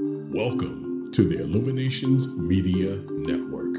Welcome 0.00 1.12
to 1.12 1.28
the 1.28 1.42
Illuminations 1.42 2.26
Media 2.26 2.96
Network. 3.10 3.76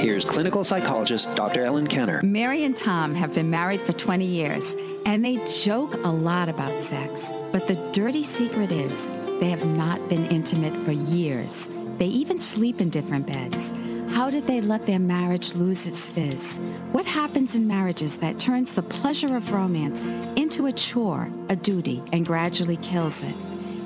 Here's 0.00 0.24
clinical 0.24 0.62
psychologist 0.62 1.34
Dr. 1.34 1.64
Ellen 1.64 1.88
Kenner. 1.88 2.20
Mary 2.22 2.62
and 2.62 2.76
Tom 2.76 3.16
have 3.16 3.34
been 3.34 3.50
married 3.50 3.80
for 3.80 3.92
20 3.92 4.24
years, 4.24 4.76
and 5.04 5.24
they 5.24 5.44
joke 5.50 5.94
a 5.94 6.12
lot 6.12 6.48
about 6.48 6.80
sex. 6.80 7.32
But 7.50 7.66
the 7.66 7.74
dirty 7.90 8.22
secret 8.22 8.70
is 8.70 9.10
they 9.40 9.50
have 9.50 9.66
not 9.66 10.08
been 10.08 10.26
intimate 10.26 10.76
for 10.84 10.92
years. 10.92 11.68
They 11.98 12.06
even 12.06 12.40
sleep 12.40 12.80
in 12.80 12.90
different 12.90 13.26
beds. 13.26 13.72
How 14.10 14.30
did 14.30 14.46
they 14.46 14.60
let 14.60 14.86
their 14.86 14.98
marriage 14.98 15.54
lose 15.54 15.86
its 15.86 16.06
fizz? 16.06 16.56
What 16.92 17.06
happens 17.06 17.54
in 17.54 17.66
marriages 17.66 18.18
that 18.18 18.38
turns 18.38 18.74
the 18.74 18.82
pleasure 18.82 19.36
of 19.36 19.52
romance 19.52 20.04
into 20.36 20.66
a 20.66 20.72
chore, 20.72 21.30
a 21.48 21.56
duty, 21.56 22.02
and 22.12 22.26
gradually 22.26 22.76
kills 22.76 23.22
it? 23.22 23.34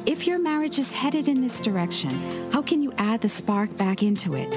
If 0.07 0.27
your 0.27 0.39
marriage 0.39 0.79
is 0.79 0.93
headed 0.93 1.29
in 1.29 1.41
this 1.41 1.61
direction, 1.61 2.11
how 2.51 2.63
can 2.63 2.83
you 2.83 2.93
add 2.99 3.21
the 3.21 3.29
spark 3.29 3.77
back 3.77 4.03
into 4.03 4.35
it? 4.35 4.55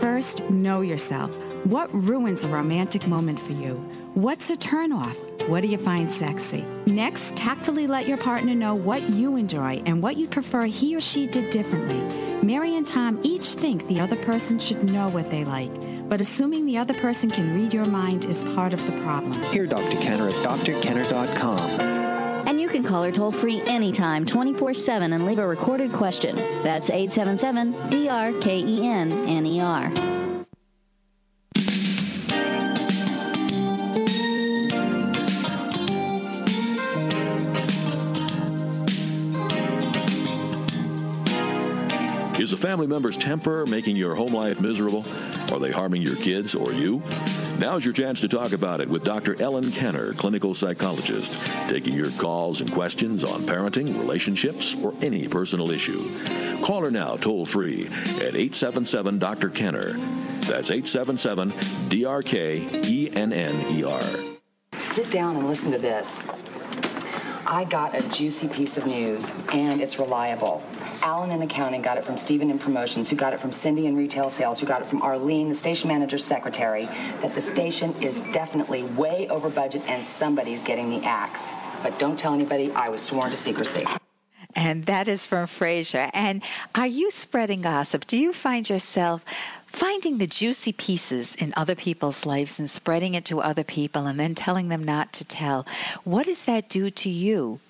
First, 0.00 0.48
know 0.50 0.80
yourself. 0.80 1.36
What 1.64 1.92
ruins 1.92 2.44
a 2.44 2.48
romantic 2.48 3.06
moment 3.06 3.38
for 3.38 3.52
you? 3.52 3.74
What's 4.14 4.50
a 4.50 4.56
turnoff? 4.56 5.16
What 5.48 5.62
do 5.62 5.68
you 5.68 5.78
find 5.78 6.12
sexy? 6.12 6.64
Next, 6.86 7.36
tactfully 7.36 7.88
let 7.88 8.06
your 8.06 8.16
partner 8.16 8.54
know 8.54 8.74
what 8.74 9.02
you 9.10 9.36
enjoy 9.36 9.82
and 9.86 10.00
what 10.00 10.16
you'd 10.16 10.30
prefer 10.30 10.66
he 10.66 10.94
or 10.94 11.00
she 11.00 11.26
did 11.26 11.50
differently. 11.50 11.98
Mary 12.46 12.76
and 12.76 12.86
Tom 12.86 13.18
each 13.22 13.46
think 13.46 13.86
the 13.88 14.00
other 14.00 14.16
person 14.24 14.58
should 14.58 14.90
know 14.90 15.08
what 15.08 15.30
they 15.30 15.44
like, 15.44 16.08
but 16.08 16.20
assuming 16.20 16.64
the 16.64 16.78
other 16.78 16.94
person 16.94 17.28
can 17.28 17.54
read 17.54 17.74
your 17.74 17.84
mind 17.84 18.24
is 18.24 18.42
part 18.54 18.72
of 18.72 18.84
the 18.86 18.92
problem. 19.02 19.32
Hear 19.52 19.66
Dr. 19.66 19.96
Kenner 19.98 20.28
at 20.28 20.34
drkenner.com. 20.34 21.58
And 22.46 22.60
you 22.60 22.68
can 22.68 22.84
call 22.84 23.02
her 23.02 23.12
toll 23.12 23.32
free 23.32 23.60
anytime, 23.62 24.24
24 24.24 24.74
7, 24.74 25.12
and 25.12 25.26
leave 25.26 25.38
a 25.38 25.46
recorded 25.46 25.92
question. 25.92 26.36
That's 26.62 26.88
877 26.88 27.74
DRKENNER. 27.90 29.92
Is 29.92 30.21
family 42.62 42.86
member's 42.86 43.16
temper 43.16 43.66
making 43.66 43.96
your 43.96 44.14
home 44.14 44.32
life 44.32 44.60
miserable? 44.60 45.04
Are 45.52 45.58
they 45.58 45.72
harming 45.72 46.00
your 46.00 46.14
kids 46.14 46.54
or 46.54 46.72
you? 46.72 47.02
Now's 47.58 47.84
your 47.84 47.92
chance 47.92 48.20
to 48.20 48.28
talk 48.28 48.52
about 48.52 48.80
it 48.80 48.88
with 48.88 49.02
Dr. 49.02 49.34
Ellen 49.42 49.72
Kenner, 49.72 50.12
clinical 50.12 50.54
psychologist, 50.54 51.36
taking 51.68 51.92
your 51.92 52.12
calls 52.12 52.60
and 52.60 52.70
questions 52.72 53.24
on 53.24 53.40
parenting, 53.42 53.98
relationships, 53.98 54.76
or 54.76 54.94
any 55.02 55.26
personal 55.26 55.72
issue. 55.72 56.08
Call 56.64 56.84
her 56.84 56.92
now 56.92 57.16
toll 57.16 57.44
free 57.44 57.86
at 57.86 58.36
877 58.36 59.18
Dr. 59.18 59.50
Kenner. 59.50 59.94
That's 60.46 60.70
877 60.70 61.50
DRKENNER. 61.90 63.38
Sit 64.74 65.10
down 65.10 65.34
and 65.36 65.48
listen 65.48 65.72
to 65.72 65.78
this. 65.78 66.28
I 67.44 67.64
got 67.64 67.96
a 67.96 68.02
juicy 68.08 68.46
piece 68.46 68.78
of 68.78 68.86
news, 68.86 69.32
and 69.52 69.80
it's 69.80 69.98
reliable. 69.98 70.62
Alan 71.02 71.32
in 71.32 71.42
accounting 71.42 71.82
got 71.82 71.98
it 71.98 72.04
from 72.04 72.16
Stephen 72.16 72.48
in 72.48 72.58
promotions, 72.58 73.10
who 73.10 73.16
got 73.16 73.32
it 73.32 73.40
from 73.40 73.50
Cindy 73.50 73.86
in 73.86 73.96
retail 73.96 74.30
sales, 74.30 74.60
who 74.60 74.66
got 74.66 74.80
it 74.80 74.88
from 74.88 75.02
Arlene, 75.02 75.48
the 75.48 75.54
station 75.54 75.88
manager's 75.88 76.24
secretary, 76.24 76.86
that 77.20 77.34
the 77.34 77.42
station 77.42 77.92
is 78.00 78.22
definitely 78.32 78.84
way 78.84 79.28
over 79.28 79.50
budget 79.50 79.82
and 79.88 80.04
somebody's 80.04 80.62
getting 80.62 80.90
the 80.90 81.04
axe. 81.04 81.54
But 81.82 81.98
don't 81.98 82.16
tell 82.18 82.32
anybody, 82.32 82.70
I 82.72 82.88
was 82.88 83.02
sworn 83.02 83.30
to 83.30 83.36
secrecy. 83.36 83.84
And 84.54 84.86
that 84.86 85.08
is 85.08 85.26
from 85.26 85.46
Fraser. 85.46 86.10
And 86.12 86.42
are 86.74 86.86
you 86.86 87.10
spreading 87.10 87.62
gossip? 87.62 88.06
Do 88.06 88.16
you 88.16 88.32
find 88.32 88.68
yourself 88.68 89.24
finding 89.66 90.18
the 90.18 90.26
juicy 90.26 90.72
pieces 90.72 91.34
in 91.34 91.54
other 91.56 91.74
people's 91.74 92.26
lives 92.26 92.58
and 92.60 92.70
spreading 92.70 93.14
it 93.14 93.24
to 93.24 93.40
other 93.40 93.64
people 93.64 94.06
and 94.06 94.20
then 94.20 94.34
telling 94.34 94.68
them 94.68 94.84
not 94.84 95.12
to 95.14 95.24
tell? 95.24 95.66
What 96.04 96.26
does 96.26 96.44
that 96.44 96.68
do 96.68 96.90
to 96.90 97.10
you? 97.10 97.60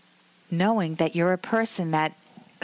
Knowing 0.50 0.96
that 0.96 1.16
you're 1.16 1.32
a 1.32 1.38
person 1.38 1.92
that 1.92 2.12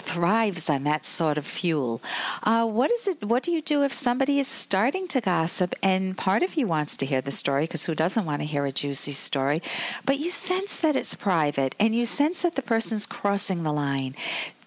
thrives 0.01 0.69
on 0.69 0.85
that 0.85 1.05
sort 1.05 1.39
of 1.39 1.47
fuel. 1.47 2.03
Uh, 2.43 2.67
what 2.67 2.91
is 2.91 3.09
it? 3.09 3.25
What 3.25 3.43
do 3.43 3.53
you 3.53 3.63
do 3.63 3.83
if 3.83 3.93
somebody 3.93 4.39
is 4.39 4.49
starting 4.49 5.09
to 5.09 5.21
gossip 5.21 5.75
and 5.83 6.17
part 6.17 6.43
of 6.43 6.55
you 6.55 6.67
wants 6.67 6.97
to 6.99 7.07
hear 7.07 7.21
the 7.21 7.31
story 7.31 7.65
because 7.65 7.85
who 7.85 7.95
doesn't 7.95 8.25
want 8.25 8.41
to 8.41 8.47
hear 8.47 8.67
a 8.67 8.73
juicy 8.73 9.13
story, 9.13 9.63
but 10.05 10.19
you 10.19 10.31
sense 10.31 10.77
that 10.79 10.97
it's 10.97 11.15
private 11.15 11.75
and 11.79 11.95
you 11.95 12.05
sense 12.05 12.43
that 12.43 12.55
the 12.55 12.63
person's 12.63 13.07
crossing 13.07 13.63
the 13.63 13.73
line? 13.73 14.15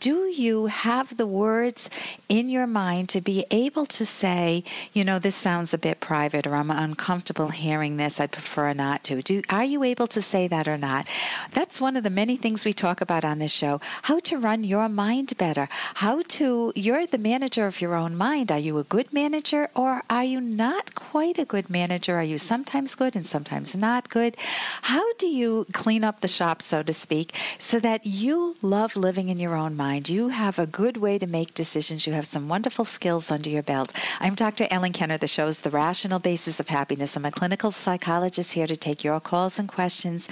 Do 0.02 0.26
you 0.26 0.66
have 0.66 1.16
the 1.16 1.28
words 1.28 1.88
in 2.28 2.50
your 2.50 2.66
mind 2.66 3.08
to 3.10 3.22
be 3.22 3.46
able 3.52 3.86
to 3.86 4.04
say, 4.04 4.64
you 4.94 5.04
know, 5.04 5.20
this 5.20 5.36
sounds 5.36 5.76
a 5.76 5.78
bit 5.78 6.00
private 6.00 6.48
or 6.48 6.56
I'm 6.56 6.72
uncomfortable 6.72 7.50
hearing 7.50 7.98
this, 7.98 8.20
I'd 8.20 8.32
prefer 8.32 8.74
not 8.74 9.04
to? 9.06 9.22
Do 9.22 9.44
are 9.50 9.64
you 9.64 9.84
able 9.84 10.08
to 10.08 10.22
say 10.22 10.48
that 10.48 10.68
or 10.68 10.78
not? 10.78 11.06
That's 11.52 11.80
one 11.80 11.96
of 11.96 12.04
the 12.04 12.10
many 12.10 12.36
things 12.36 12.66
we 12.66 12.74
talk 12.74 13.00
about 13.00 13.24
on 13.24 13.38
this 13.38 13.52
show. 13.52 13.80
How 14.02 14.20
to 14.22 14.40
run 14.40 14.64
your 14.64 14.90
mind 14.90 15.38
better. 15.38 15.68
How 15.94 16.24
to 16.30 16.74
you're 16.76 17.06
the 17.06 17.20
manager 17.20 17.68
of 17.68 17.80
your 17.80 17.94
own 17.94 18.18
mind. 18.18 18.52
Are 18.52 18.58
you 18.58 18.80
a 18.80 18.84
good 18.84 19.14
manager 19.14 19.70
or 19.76 20.02
are 20.10 20.24
you 20.24 20.42
not 20.42 20.96
quite 20.96 21.38
a 21.38 21.46
good 21.46 21.70
manager? 21.70 22.16
Are 22.16 22.24
you 22.24 22.40
sometimes 22.40 22.96
good 22.96 23.16
and 23.16 23.26
sometimes 23.26 23.76
not 23.76 24.10
good? 24.10 24.36
How 24.82 25.14
do 25.20 25.28
you 25.28 25.68
clean 25.74 26.04
up 26.04 26.22
the 26.22 26.28
shop, 26.28 26.64
so 26.64 26.82
to 26.82 26.92
speak, 26.92 27.36
so 27.60 27.80
that 27.82 28.08
you 28.08 28.56
love 28.64 28.96
living 28.96 29.30
in 29.30 29.38
your 29.38 29.56
own 29.56 29.78
mind? 29.78 29.91
Mind. 29.92 30.08
You 30.08 30.30
have 30.30 30.58
a 30.58 30.66
good 30.66 30.96
way 30.96 31.18
to 31.18 31.28
make 31.28 31.54
decisions. 31.54 32.08
You 32.08 32.14
have 32.14 32.26
some 32.26 32.48
wonderful 32.48 32.86
skills 32.86 33.30
under 33.30 33.50
your 33.50 33.62
belt. 33.62 33.92
I'm 34.22 34.36
Dr. 34.36 34.66
Ellen 34.72 34.94
Kenner. 34.94 35.18
The 35.18 35.28
show 35.28 35.48
is 35.48 35.60
The 35.60 35.70
Rational 35.70 36.18
Basis 36.18 36.62
of 36.62 36.70
Happiness. 36.70 37.18
I'm 37.18 37.26
a 37.26 37.32
clinical 37.32 37.72
psychologist 37.72 38.54
here 38.54 38.68
to 38.68 38.78
take 38.78 39.04
your 39.04 39.20
calls 39.20 39.60
and 39.60 39.68
questions 39.68 40.30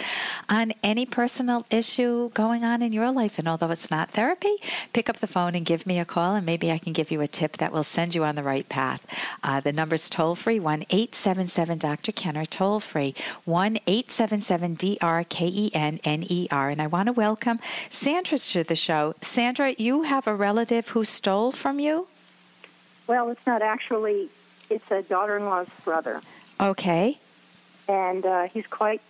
on 0.47 0.71
any 0.81 1.05
personal 1.05 1.65
issue 1.69 2.29
going 2.29 2.63
on 2.63 2.81
in 2.81 2.93
your 2.93 3.11
life. 3.11 3.37
And 3.37 3.49
although 3.49 3.71
it's 3.71 3.91
not 3.91 4.09
therapy, 4.09 4.55
pick 4.93 5.09
up 5.09 5.17
the 5.17 5.27
phone 5.27 5.55
and 5.55 5.65
give 5.65 5.85
me 5.85 5.99
a 5.99 6.05
call, 6.05 6.35
and 6.35 6.45
maybe 6.45 6.71
I 6.71 6.77
can 6.77 6.93
give 6.93 7.11
you 7.11 7.19
a 7.19 7.27
tip 7.27 7.57
that 7.57 7.73
will 7.73 7.83
send 7.83 8.15
you 8.15 8.23
on 8.23 8.35
the 8.35 8.43
right 8.43 8.69
path. 8.69 9.05
Uh, 9.43 9.59
the 9.59 9.73
number's 9.73 10.09
toll 10.09 10.35
free 10.35 10.61
1 10.61 10.85
877 10.89 11.77
Dr. 11.79 12.13
Kenner, 12.13 12.45
toll 12.45 12.79
free 12.79 13.13
1 13.43 13.75
877 13.85 14.75
D 14.75 14.97
R 15.01 15.25
K 15.25 15.47
E 15.47 15.69
N 15.73 15.99
N 16.05 16.23
E 16.29 16.47
R. 16.49 16.69
And 16.69 16.81
I 16.81 16.87
want 16.87 17.07
to 17.07 17.13
welcome 17.13 17.59
Sandra 17.89 18.37
to 18.37 18.63
the 18.63 18.77
show. 18.77 19.15
Sandra 19.19 19.48
Sandra, 19.49 19.73
you 19.79 20.03
have 20.03 20.27
a 20.27 20.35
relative 20.35 20.89
who 20.89 21.03
stole 21.03 21.51
from 21.51 21.79
you? 21.79 22.05
Well, 23.07 23.31
it's 23.31 23.47
not 23.47 23.63
actually, 23.63 24.29
it's 24.69 24.91
a 24.91 25.01
daughter 25.01 25.37
in 25.37 25.45
law's 25.45 25.67
brother. 25.83 26.21
Okay. 26.59 27.17
And 27.88 28.23
uh, 28.27 28.43
he's 28.43 28.67
quite 28.67 29.01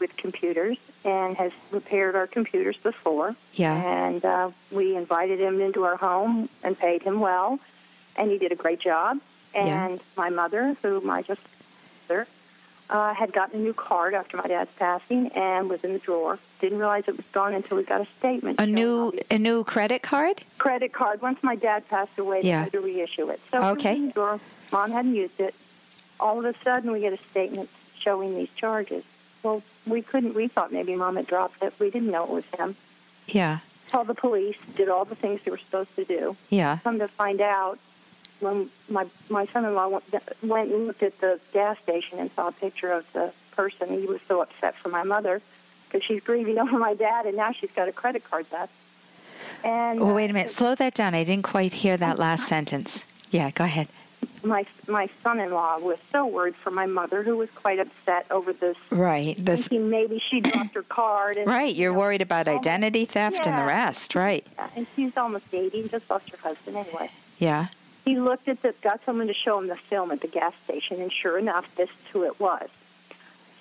with 0.00 0.16
computers 0.16 0.76
and 1.04 1.36
has 1.36 1.52
repaired 1.70 2.16
our 2.16 2.26
computers 2.26 2.76
before. 2.78 3.36
Yeah. 3.54 3.74
And 3.74 4.24
uh, 4.24 4.50
we 4.72 4.96
invited 4.96 5.38
him 5.38 5.60
into 5.60 5.84
our 5.84 5.96
home 5.96 6.48
and 6.64 6.76
paid 6.76 7.02
him 7.02 7.20
well, 7.20 7.60
and 8.16 8.28
he 8.28 8.38
did 8.38 8.50
a 8.50 8.56
great 8.56 8.80
job. 8.80 9.20
And 9.54 9.92
yeah. 9.92 10.04
my 10.16 10.30
mother, 10.30 10.76
whom 10.82 11.08
I 11.08 11.22
just 11.22 11.42
uh, 12.88 13.14
had 13.14 13.32
gotten 13.32 13.60
a 13.60 13.62
new 13.62 13.74
card 13.74 14.14
after 14.14 14.36
my 14.36 14.46
dad's 14.46 14.70
passing 14.76 15.28
and 15.28 15.68
was 15.68 15.82
in 15.84 15.92
the 15.92 15.98
drawer. 15.98 16.38
Didn't 16.60 16.78
realize 16.78 17.04
it 17.08 17.16
was 17.16 17.26
gone 17.32 17.54
until 17.54 17.76
we 17.76 17.82
got 17.82 18.00
a 18.00 18.06
statement. 18.18 18.60
A 18.60 18.66
new 18.66 19.12
a 19.30 19.38
new 19.38 19.64
credit 19.64 20.02
card. 20.02 20.42
Credit 20.58 20.92
card. 20.92 21.20
Once 21.20 21.42
my 21.42 21.56
dad 21.56 21.88
passed 21.88 22.18
away, 22.18 22.42
they 22.42 22.48
had 22.48 22.72
to 22.72 22.80
reissue 22.80 23.28
it. 23.30 23.40
So 23.50 23.62
okay. 23.70 23.96
in 23.96 24.06
the 24.06 24.12
drawer. 24.12 24.40
Mom 24.72 24.90
hadn't 24.90 25.14
used 25.14 25.40
it. 25.40 25.54
All 26.18 26.38
of 26.38 26.44
a 26.44 26.58
sudden, 26.62 26.90
we 26.90 27.00
get 27.00 27.12
a 27.12 27.18
statement 27.30 27.68
showing 27.98 28.34
these 28.34 28.50
charges. 28.56 29.04
Well, 29.42 29.62
we 29.86 30.02
couldn't. 30.02 30.34
We 30.34 30.48
thought 30.48 30.72
maybe 30.72 30.94
mom 30.96 31.16
had 31.16 31.26
dropped 31.26 31.62
it. 31.62 31.74
We 31.78 31.90
didn't 31.90 32.10
know 32.10 32.24
it 32.24 32.30
was 32.30 32.44
him. 32.58 32.76
Yeah. 33.26 33.58
Called 33.90 34.06
the 34.06 34.14
police. 34.14 34.56
Did 34.76 34.88
all 34.88 35.04
the 35.04 35.14
things 35.14 35.40
they 35.44 35.50
were 35.50 35.58
supposed 35.58 35.94
to 35.96 36.04
do. 36.04 36.36
Yeah. 36.50 36.78
Come 36.82 36.98
to 36.98 37.08
find 37.08 37.40
out, 37.40 37.78
when 38.40 38.68
my 38.88 39.06
my 39.28 39.46
son-in-law 39.46 39.88
went, 39.88 40.04
went 40.42 40.72
and 40.72 40.86
looked 40.86 41.02
at 41.02 41.18
the 41.20 41.40
gas 41.52 41.78
station 41.82 42.18
and 42.18 42.30
saw 42.32 42.48
a 42.48 42.52
picture 42.52 42.92
of 42.92 43.10
the 43.12 43.32
person, 43.52 43.88
he 43.88 44.06
was 44.06 44.20
so 44.28 44.42
upset 44.42 44.74
for 44.76 44.88
my 44.88 45.02
mother 45.02 45.40
because 45.86 46.04
she's 46.04 46.22
grieving 46.22 46.58
over 46.64 46.78
my 46.78 46.94
dad, 46.94 47.26
and 47.26 47.36
now 47.36 47.52
she's 47.52 47.72
got 47.72 47.88
a 47.88 47.92
credit 47.92 48.24
card 48.24 48.46
theft. 48.46 48.72
And 49.64 50.00
well, 50.00 50.14
wait 50.14 50.30
a 50.30 50.32
minute, 50.32 50.50
uh, 50.50 50.52
slow 50.52 50.74
that 50.74 50.94
down. 50.94 51.14
I 51.14 51.24
didn't 51.24 51.44
quite 51.44 51.72
hear 51.72 51.96
that 51.96 52.18
last 52.18 52.46
sentence. 52.46 53.04
Yeah, 53.30 53.50
go 53.50 53.64
ahead. 53.64 53.88
My 54.42 54.66
my 54.86 55.08
son-in-law 55.22 55.80
was 55.80 55.98
so 56.12 56.26
worried 56.26 56.54
for 56.54 56.70
my 56.70 56.86
mother, 56.86 57.22
who 57.22 57.36
was 57.36 57.50
quite 57.50 57.78
upset 57.80 58.26
over 58.30 58.52
this. 58.52 58.76
Right. 58.90 59.34
This, 59.38 59.66
thinking 59.66 59.90
maybe 59.90 60.22
she 60.30 60.40
dropped 60.40 60.74
her 60.74 60.82
card. 60.82 61.36
And, 61.36 61.46
right. 61.48 61.74
You're 61.74 61.90
you 61.90 61.94
know, 61.94 62.00
worried 62.00 62.22
about 62.22 62.46
identity 62.46 63.06
theft 63.06 63.40
yeah. 63.44 63.50
and 63.50 63.58
the 63.58 63.66
rest. 63.66 64.14
Right. 64.14 64.46
Yeah, 64.54 64.68
And 64.76 64.86
she's 64.94 65.16
almost 65.16 65.52
eighty, 65.52 65.80
and 65.80 65.90
just 65.90 66.08
lost 66.10 66.30
her 66.30 66.36
husband 66.36 66.76
anyway. 66.76 67.10
Yeah. 67.38 67.68
He 68.06 68.18
looked 68.18 68.48
at 68.48 68.62
the 68.62 68.72
got 68.80 69.00
someone 69.04 69.26
to 69.26 69.34
show 69.34 69.58
him 69.58 69.66
the 69.66 69.74
film 69.76 70.10
at 70.12 70.20
the 70.22 70.28
gas 70.28 70.54
station, 70.64 71.02
and 71.02 71.12
sure 71.12 71.36
enough, 71.36 71.66
this 71.76 71.90
is 71.90 71.96
who 72.12 72.22
it 72.24 72.38
was. 72.40 72.68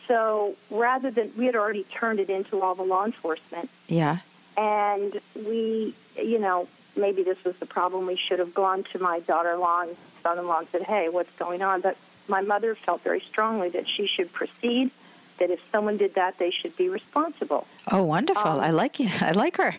So 0.08 0.56
rather 0.70 1.10
than 1.12 1.32
we 1.36 1.48
had 1.48 1.56
already 1.56 1.84
turned 1.84 2.20
it 2.20 2.30
into 2.30 2.62
all 2.62 2.76
the 2.76 2.84
law 2.84 3.06
enforcement, 3.06 3.70
Yeah. 3.88 4.20
and 4.56 5.20
we, 5.36 5.96
you 6.16 6.40
know, 6.40 6.68
maybe 6.96 7.24
this 7.24 7.44
was 7.44 7.56
the 7.58 7.66
problem. 7.66 8.06
We 8.06 8.16
should 8.16 8.38
have 8.40 8.54
gone 8.54 8.84
to 8.94 9.00
my 9.00 9.20
daughter-in-law 9.22 9.82
and 9.82 9.98
son-in-law 10.22 10.60
and 10.60 10.68
said, 10.70 10.84
"Hey, 10.84 11.10
what's 11.10 11.36
going 11.38 11.64
on?" 11.64 11.82
But 11.82 11.98
my 12.28 12.42
mother 12.42 12.76
felt 12.76 13.02
very 13.02 13.20
strongly 13.22 13.70
that 13.70 13.88
she 13.90 14.06
should 14.08 14.32
proceed. 14.32 14.92
That 15.40 15.50
if 15.50 15.60
someone 15.72 15.98
did 15.98 16.14
that, 16.14 16.38
they 16.38 16.50
should 16.52 16.78
be 16.78 16.88
responsible. 16.88 17.68
Oh, 17.92 18.04
wonderful. 18.04 18.52
Um, 18.52 18.60
I 18.62 18.70
like 18.70 19.00
you. 19.00 19.10
I 19.22 19.32
like 19.32 19.58
her. 19.58 19.76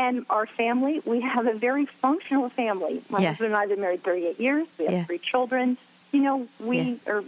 And 0.00 0.24
our 0.30 0.46
family, 0.46 1.02
we 1.04 1.20
have 1.20 1.46
a 1.46 1.52
very 1.52 1.84
functional 1.84 2.48
family. 2.48 3.02
My 3.10 3.18
Yeah. 3.20 3.28
husband 3.28 3.48
and 3.48 3.56
I 3.56 3.60
have 3.60 3.68
been 3.68 3.80
married 3.82 4.02
38 4.02 4.40
years. 4.40 4.66
We 4.78 4.86
have 4.86 4.94
Yeah. 4.94 5.04
three 5.04 5.18
children. 5.18 5.76
You 6.10 6.20
know, 6.20 6.48
we 6.58 6.78
Yeah. 6.78 7.12
are 7.12 7.24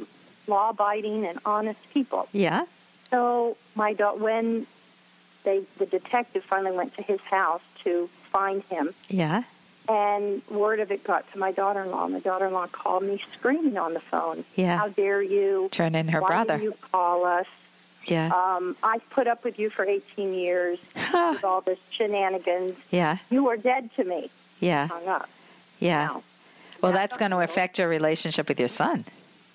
law-abiding 0.46 1.26
and 1.26 1.38
honest 1.44 1.80
people. 1.92 2.28
Yeah. 2.32 2.64
So 3.10 3.56
my 3.74 3.92
daughter, 3.92 4.18
when 4.18 4.66
they 5.44 5.64
the 5.76 5.84
detective 5.86 6.44
finally 6.44 6.74
went 6.74 6.94
to 6.96 7.02
his 7.02 7.20
house 7.22 7.60
to 7.84 8.08
find 8.30 8.62
him, 8.70 8.94
Yeah. 9.10 9.42
and 9.86 10.40
word 10.48 10.80
of 10.80 10.90
it 10.90 11.04
got 11.04 11.30
to 11.32 11.38
my 11.38 11.52
daughter-in-law. 11.52 12.08
My 12.08 12.20
daughter-in-law 12.20 12.68
called 12.68 13.02
me 13.02 13.22
screaming 13.36 13.76
on 13.76 13.92
the 13.92 14.00
phone. 14.00 14.44
Yeah. 14.56 14.78
How 14.78 14.88
dare 14.88 15.20
you? 15.20 15.68
Turn 15.70 15.94
in 15.94 16.08
her 16.08 16.20
Why 16.22 16.28
brother. 16.28 16.56
you 16.58 16.72
call 16.90 17.26
us? 17.26 17.46
Yeah. 18.06 18.30
Um, 18.34 18.76
I've 18.82 19.08
put 19.10 19.26
up 19.26 19.44
with 19.44 19.58
you 19.58 19.70
for 19.70 19.84
18 19.84 20.34
years 20.34 20.78
with 21.12 21.44
all 21.44 21.60
this 21.60 21.78
shenanigans. 21.90 22.76
yeah. 22.90 23.18
You 23.30 23.48
are 23.48 23.56
dead 23.56 23.90
to 23.96 24.04
me. 24.04 24.30
Yeah. 24.60 24.88
Hung 24.88 25.06
up. 25.08 25.28
Yeah. 25.80 26.06
Now, 26.06 26.22
Well, 26.80 26.92
now, 26.92 26.98
that's 26.98 27.16
going 27.16 27.30
to 27.32 27.40
affect 27.40 27.78
your 27.78 27.88
relationship 27.88 28.48
with 28.48 28.58
your 28.58 28.68
son. 28.68 29.04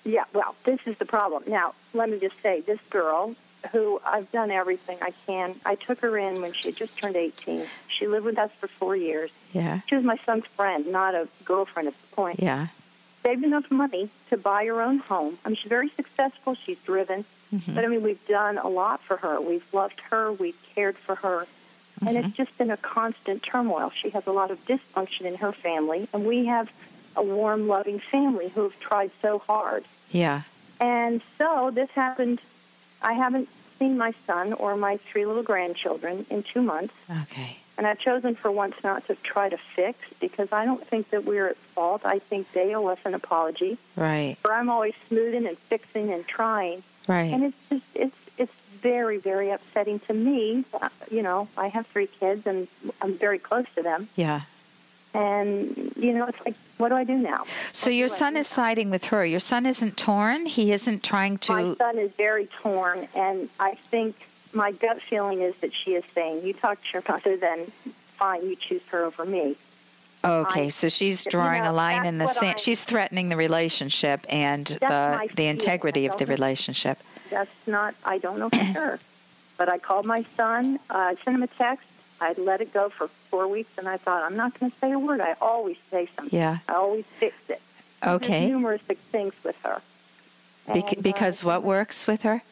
Yeah, 0.04 0.24
well, 0.32 0.54
this 0.64 0.80
is 0.86 0.96
the 0.98 1.04
problem. 1.04 1.42
Now, 1.46 1.74
let 1.92 2.08
me 2.08 2.18
just 2.18 2.40
say, 2.42 2.60
this 2.62 2.78
girl, 2.88 3.34
who 3.72 4.00
I've 4.06 4.30
done 4.32 4.50
everything 4.50 4.96
I 5.02 5.12
can, 5.26 5.54
I 5.66 5.74
took 5.74 6.00
her 6.00 6.16
in 6.16 6.40
when 6.40 6.52
she 6.54 6.68
had 6.68 6.76
just 6.76 6.96
turned 6.96 7.16
18. 7.16 7.66
She 7.88 8.06
lived 8.06 8.24
with 8.24 8.38
us 8.38 8.50
for 8.58 8.68
four 8.68 8.96
years. 8.96 9.30
Yeah. 9.52 9.80
She 9.86 9.96
was 9.96 10.04
my 10.04 10.18
son's 10.24 10.46
friend, 10.46 10.86
not 10.86 11.14
a 11.14 11.28
girlfriend 11.44 11.88
at 11.88 11.94
the 12.00 12.16
point. 12.16 12.40
Yeah. 12.40 12.68
Saved 13.28 13.44
enough 13.44 13.70
money 13.70 14.08
to 14.30 14.36
buy 14.38 14.64
her 14.66 14.80
own 14.80 14.98
home. 15.00 15.36
I 15.44 15.48
mean, 15.50 15.56
she's 15.56 15.68
very 15.68 15.90
successful. 15.90 16.54
She's 16.54 16.78
driven. 16.80 17.24
Mm-hmm. 17.54 17.74
But 17.74 17.84
I 17.84 17.88
mean, 17.88 18.02
we've 18.02 18.26
done 18.26 18.56
a 18.56 18.68
lot 18.68 19.02
for 19.02 19.18
her. 19.18 19.38
We've 19.40 19.66
loved 19.74 20.00
her. 20.10 20.32
We've 20.32 20.56
cared 20.74 20.96
for 20.96 21.14
her. 21.16 21.46
And 22.00 22.10
Mm-hmm. 22.16 22.28
it's 22.28 22.36
just 22.36 22.56
been 22.56 22.70
a 22.70 22.76
constant 22.78 23.42
turmoil. 23.42 23.90
She 23.94 24.08
has 24.10 24.26
a 24.26 24.32
lot 24.32 24.50
of 24.50 24.64
dysfunction 24.66 25.22
in 25.22 25.34
her 25.36 25.52
family. 25.52 26.08
And 26.14 26.24
we 26.24 26.46
have 26.46 26.70
a 27.16 27.22
warm, 27.22 27.68
loving 27.68 27.98
family 27.98 28.48
who 28.48 28.62
have 28.62 28.78
tried 28.80 29.10
so 29.20 29.40
hard. 29.40 29.84
Yeah. 30.10 30.42
And 30.80 31.20
so 31.36 31.70
this 31.74 31.90
happened. 31.90 32.40
I 33.02 33.12
haven't 33.12 33.48
seen 33.78 33.98
my 33.98 34.14
son 34.26 34.52
or 34.54 34.74
my 34.76 34.96
three 34.96 35.26
little 35.26 35.42
grandchildren 35.42 36.24
in 36.30 36.44
two 36.44 36.62
months. 36.62 36.94
Okay. 37.24 37.58
And 37.78 37.86
I've 37.86 38.00
chosen 38.00 38.34
for 38.34 38.50
once 38.50 38.74
not 38.82 39.06
to 39.06 39.14
try 39.14 39.48
to 39.48 39.56
fix 39.56 40.00
because 40.18 40.52
I 40.52 40.64
don't 40.64 40.84
think 40.84 41.10
that 41.10 41.24
we're 41.24 41.46
at 41.46 41.56
fault. 41.56 42.02
I 42.04 42.18
think 42.18 42.50
they 42.52 42.74
owe 42.74 42.88
us 42.88 42.98
an 43.04 43.14
apology. 43.14 43.78
Right. 43.94 44.36
Or 44.44 44.52
I'm 44.52 44.68
always 44.68 44.94
smoothing 45.06 45.46
and 45.46 45.56
fixing 45.56 46.12
and 46.12 46.26
trying. 46.26 46.82
Right. 47.06 47.32
And 47.32 47.44
it's 47.44 47.56
just 47.70 47.84
it's 47.94 48.16
it's 48.36 48.60
very 48.82 49.18
very 49.18 49.50
upsetting 49.50 50.00
to 50.00 50.12
me. 50.12 50.64
Uh, 50.74 50.88
you 51.08 51.22
know, 51.22 51.46
I 51.56 51.68
have 51.68 51.86
three 51.86 52.08
kids 52.08 52.48
and 52.48 52.66
I'm 53.00 53.16
very 53.16 53.38
close 53.38 53.66
to 53.76 53.82
them. 53.82 54.08
Yeah. 54.16 54.40
And 55.14 55.92
you 55.96 56.12
know, 56.12 56.26
it's 56.26 56.44
like, 56.44 56.54
what 56.78 56.88
do 56.88 56.96
I 56.96 57.04
do 57.04 57.16
now? 57.16 57.44
So 57.72 57.90
your 57.90 58.08
son 58.08 58.36
is 58.36 58.48
siding 58.48 58.90
with 58.90 59.04
her. 59.06 59.24
Your 59.24 59.40
son 59.40 59.66
isn't 59.66 59.96
torn. 59.96 60.46
He 60.46 60.72
isn't 60.72 61.04
trying 61.04 61.38
to. 61.38 61.52
My 61.52 61.74
son 61.76 61.98
is 61.98 62.10
very 62.16 62.46
torn, 62.46 63.06
and 63.14 63.48
I 63.58 63.76
think 63.90 64.27
my 64.52 64.72
gut 64.72 65.00
feeling 65.02 65.40
is 65.40 65.54
that 65.58 65.72
she 65.74 65.94
is 65.94 66.04
saying, 66.14 66.44
"You 66.46 66.52
talk 66.52 66.78
to 66.82 66.86
your 66.94 67.02
mother, 67.08 67.36
then 67.36 67.70
fine, 68.16 68.42
you 68.48 68.56
choose 68.56 68.82
her 68.90 69.04
over 69.04 69.24
me." 69.24 69.56
Okay, 70.24 70.64
I- 70.66 70.68
so 70.68 70.88
she's 70.88 71.24
you 71.26 71.30
drawing 71.30 71.62
know, 71.62 71.70
a 71.70 71.72
line 71.72 72.04
in 72.06 72.18
the 72.18 72.26
sand. 72.28 72.54
I- 72.56 72.58
She's 72.58 72.82
threatening 72.84 73.28
the 73.28 73.36
relationship 73.36 74.26
and 74.28 74.66
the 74.66 75.28
the 75.34 75.46
integrity 75.46 76.06
of 76.06 76.16
the 76.16 76.26
relationship. 76.26 76.98
That's 77.30 77.50
not. 77.66 77.94
I 78.04 78.18
don't 78.18 78.38
know 78.38 78.48
for 78.48 78.64
sure, 78.72 78.98
but 79.56 79.68
I 79.68 79.78
called 79.78 80.06
my 80.06 80.24
son. 80.36 80.78
Uh, 80.90 80.94
I 80.96 81.16
sent 81.24 81.36
him 81.36 81.42
a 81.42 81.46
text. 81.46 81.86
I 82.20 82.32
let 82.32 82.60
it 82.60 82.72
go 82.72 82.88
for 82.88 83.06
four 83.30 83.46
weeks, 83.46 83.70
and 83.78 83.88
I 83.88 83.96
thought 83.96 84.24
I'm 84.24 84.36
not 84.36 84.58
going 84.58 84.72
to 84.72 84.78
say 84.78 84.90
a 84.90 84.98
word. 84.98 85.20
I 85.20 85.36
always 85.40 85.76
say 85.88 86.08
something. 86.16 86.36
Yeah. 86.36 86.58
I 86.68 86.72
always 86.74 87.04
fix 87.20 87.36
it. 87.48 87.62
Okay. 88.04 88.40
There's 88.40 88.50
numerous 88.50 88.80
things 89.12 89.34
with 89.44 89.56
her. 89.62 89.80
Bec- 90.66 90.74
And, 90.92 90.98
uh, 90.98 91.02
because 91.02 91.44
what 91.44 91.62
works 91.62 92.08
with 92.08 92.22
her? 92.22 92.42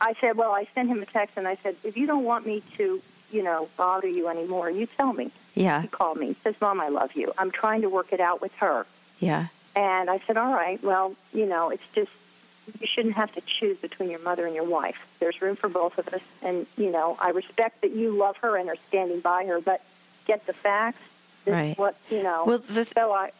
I 0.00 0.14
said, 0.20 0.36
well, 0.36 0.52
I 0.52 0.66
sent 0.74 0.88
him 0.88 1.02
a 1.02 1.06
text 1.06 1.36
and 1.36 1.46
I 1.48 1.56
said, 1.56 1.76
if 1.84 1.96
you 1.96 2.06
don't 2.06 2.24
want 2.24 2.46
me 2.46 2.62
to, 2.76 3.00
you 3.32 3.42
know, 3.42 3.68
bother 3.76 4.08
you 4.08 4.28
anymore, 4.28 4.70
you 4.70 4.86
tell 4.86 5.12
me. 5.12 5.30
Yeah. 5.54 5.82
He 5.82 5.88
called 5.88 6.18
me. 6.18 6.28
He 6.28 6.36
says, 6.42 6.54
Mom, 6.60 6.80
I 6.80 6.88
love 6.88 7.14
you. 7.14 7.32
I'm 7.38 7.50
trying 7.50 7.82
to 7.82 7.88
work 7.88 8.12
it 8.12 8.20
out 8.20 8.40
with 8.40 8.54
her. 8.56 8.86
Yeah. 9.20 9.46
And 9.76 10.10
I 10.10 10.20
said, 10.26 10.36
all 10.36 10.52
right, 10.52 10.82
well, 10.82 11.14
you 11.32 11.46
know, 11.46 11.70
it's 11.70 11.86
just, 11.94 12.10
you 12.80 12.86
shouldn't 12.86 13.14
have 13.14 13.32
to 13.34 13.40
choose 13.40 13.78
between 13.78 14.10
your 14.10 14.20
mother 14.20 14.46
and 14.46 14.54
your 14.54 14.64
wife. 14.64 15.06
There's 15.18 15.40
room 15.40 15.56
for 15.56 15.68
both 15.68 15.98
of 15.98 16.08
us. 16.08 16.20
And, 16.42 16.66
you 16.76 16.90
know, 16.90 17.16
I 17.20 17.30
respect 17.30 17.80
that 17.82 17.92
you 17.92 18.10
love 18.16 18.36
her 18.38 18.56
and 18.56 18.68
are 18.68 18.76
standing 18.88 19.20
by 19.20 19.44
her, 19.46 19.60
but 19.60 19.80
get 20.26 20.46
the 20.46 20.52
facts. 20.52 21.00
This 21.44 21.52
Right. 21.52 21.78
what, 21.78 21.96
you 22.10 22.22
know. 22.22 22.44
Well, 22.46 22.58
the- 22.58 22.84
so 22.84 23.12
I, 23.12 23.30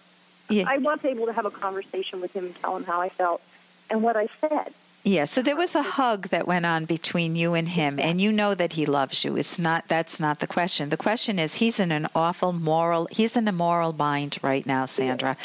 Yeah. 0.48 0.64
I 0.66 0.78
was 0.78 0.98
able 1.04 1.26
to 1.26 1.32
have 1.32 1.44
a 1.46 1.50
conversation 1.50 2.20
with 2.20 2.32
him 2.32 2.46
and 2.46 2.56
tell 2.60 2.76
him 2.76 2.84
how 2.84 3.00
I 3.00 3.08
felt 3.10 3.42
and 3.90 4.02
what 4.02 4.16
I 4.16 4.28
said. 4.40 4.72
Yeah, 5.02 5.24
so 5.24 5.40
there 5.40 5.56
was 5.56 5.74
a 5.74 5.82
hug 5.82 6.28
that 6.28 6.46
went 6.46 6.66
on 6.66 6.84
between 6.84 7.34
you 7.34 7.54
and 7.54 7.66
him, 7.66 7.98
and 7.98 8.20
you 8.20 8.30
know 8.30 8.54
that 8.54 8.74
he 8.74 8.84
loves 8.84 9.24
you. 9.24 9.34
It's 9.38 9.58
not 9.58 9.88
that's 9.88 10.20
not 10.20 10.40
the 10.40 10.46
question. 10.46 10.90
The 10.90 10.98
question 10.98 11.38
is 11.38 11.54
he's 11.54 11.80
in 11.80 11.90
an 11.90 12.06
awful 12.14 12.52
moral 12.52 13.08
he's 13.10 13.34
in 13.34 13.48
a 13.48 13.52
moral 13.52 13.94
bind 13.94 14.36
right 14.42 14.66
now, 14.66 14.84
Sandra, 14.84 15.38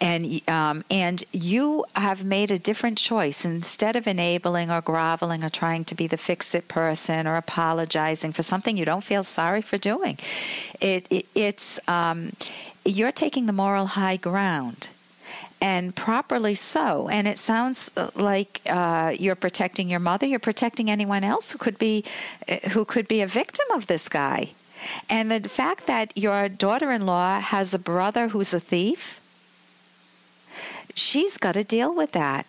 and 0.00 0.40
um, 0.48 0.84
and 0.90 1.22
you 1.32 1.84
have 1.94 2.24
made 2.24 2.50
a 2.50 2.58
different 2.58 2.96
choice 2.96 3.44
instead 3.44 3.94
of 3.94 4.06
enabling 4.06 4.70
or 4.70 4.80
groveling 4.80 5.44
or 5.44 5.50
trying 5.50 5.84
to 5.84 5.94
be 5.94 6.06
the 6.06 6.16
fix 6.16 6.54
it 6.54 6.66
person 6.68 7.26
or 7.26 7.36
apologizing 7.36 8.32
for 8.32 8.42
something 8.42 8.78
you 8.78 8.86
don't 8.86 9.04
feel 9.04 9.22
sorry 9.22 9.60
for 9.60 9.76
doing. 9.76 10.16
It, 10.80 11.06
it 11.10 11.26
it's 11.34 11.78
um, 11.88 12.32
you're 12.86 13.12
taking 13.12 13.44
the 13.44 13.52
moral 13.52 13.86
high 13.86 14.16
ground 14.16 14.88
and 15.64 15.96
properly 15.96 16.54
so. 16.54 17.08
And 17.08 17.26
it 17.26 17.38
sounds 17.38 17.90
uh, 17.96 18.10
like 18.14 18.60
uh, 18.66 19.16
you're 19.18 19.34
protecting 19.34 19.88
your 19.88 19.98
mother. 19.98 20.26
You're 20.26 20.38
protecting 20.38 20.90
anyone 20.90 21.24
else 21.24 21.52
who 21.52 21.58
could 21.58 21.78
be 21.78 22.04
uh, 22.46 22.56
who 22.68 22.84
could 22.84 23.08
be 23.08 23.22
a 23.22 23.26
victim 23.26 23.64
of 23.72 23.86
this 23.86 24.10
guy. 24.10 24.50
And 25.08 25.30
the 25.30 25.48
fact 25.48 25.86
that 25.86 26.12
your 26.14 26.50
daughter-in-law 26.50 27.40
has 27.40 27.72
a 27.72 27.78
brother 27.78 28.28
who's 28.28 28.52
a 28.52 28.60
thief, 28.60 29.18
she's 30.94 31.38
got 31.38 31.52
to 31.52 31.64
deal 31.64 31.94
with 31.94 32.12
that. 32.12 32.44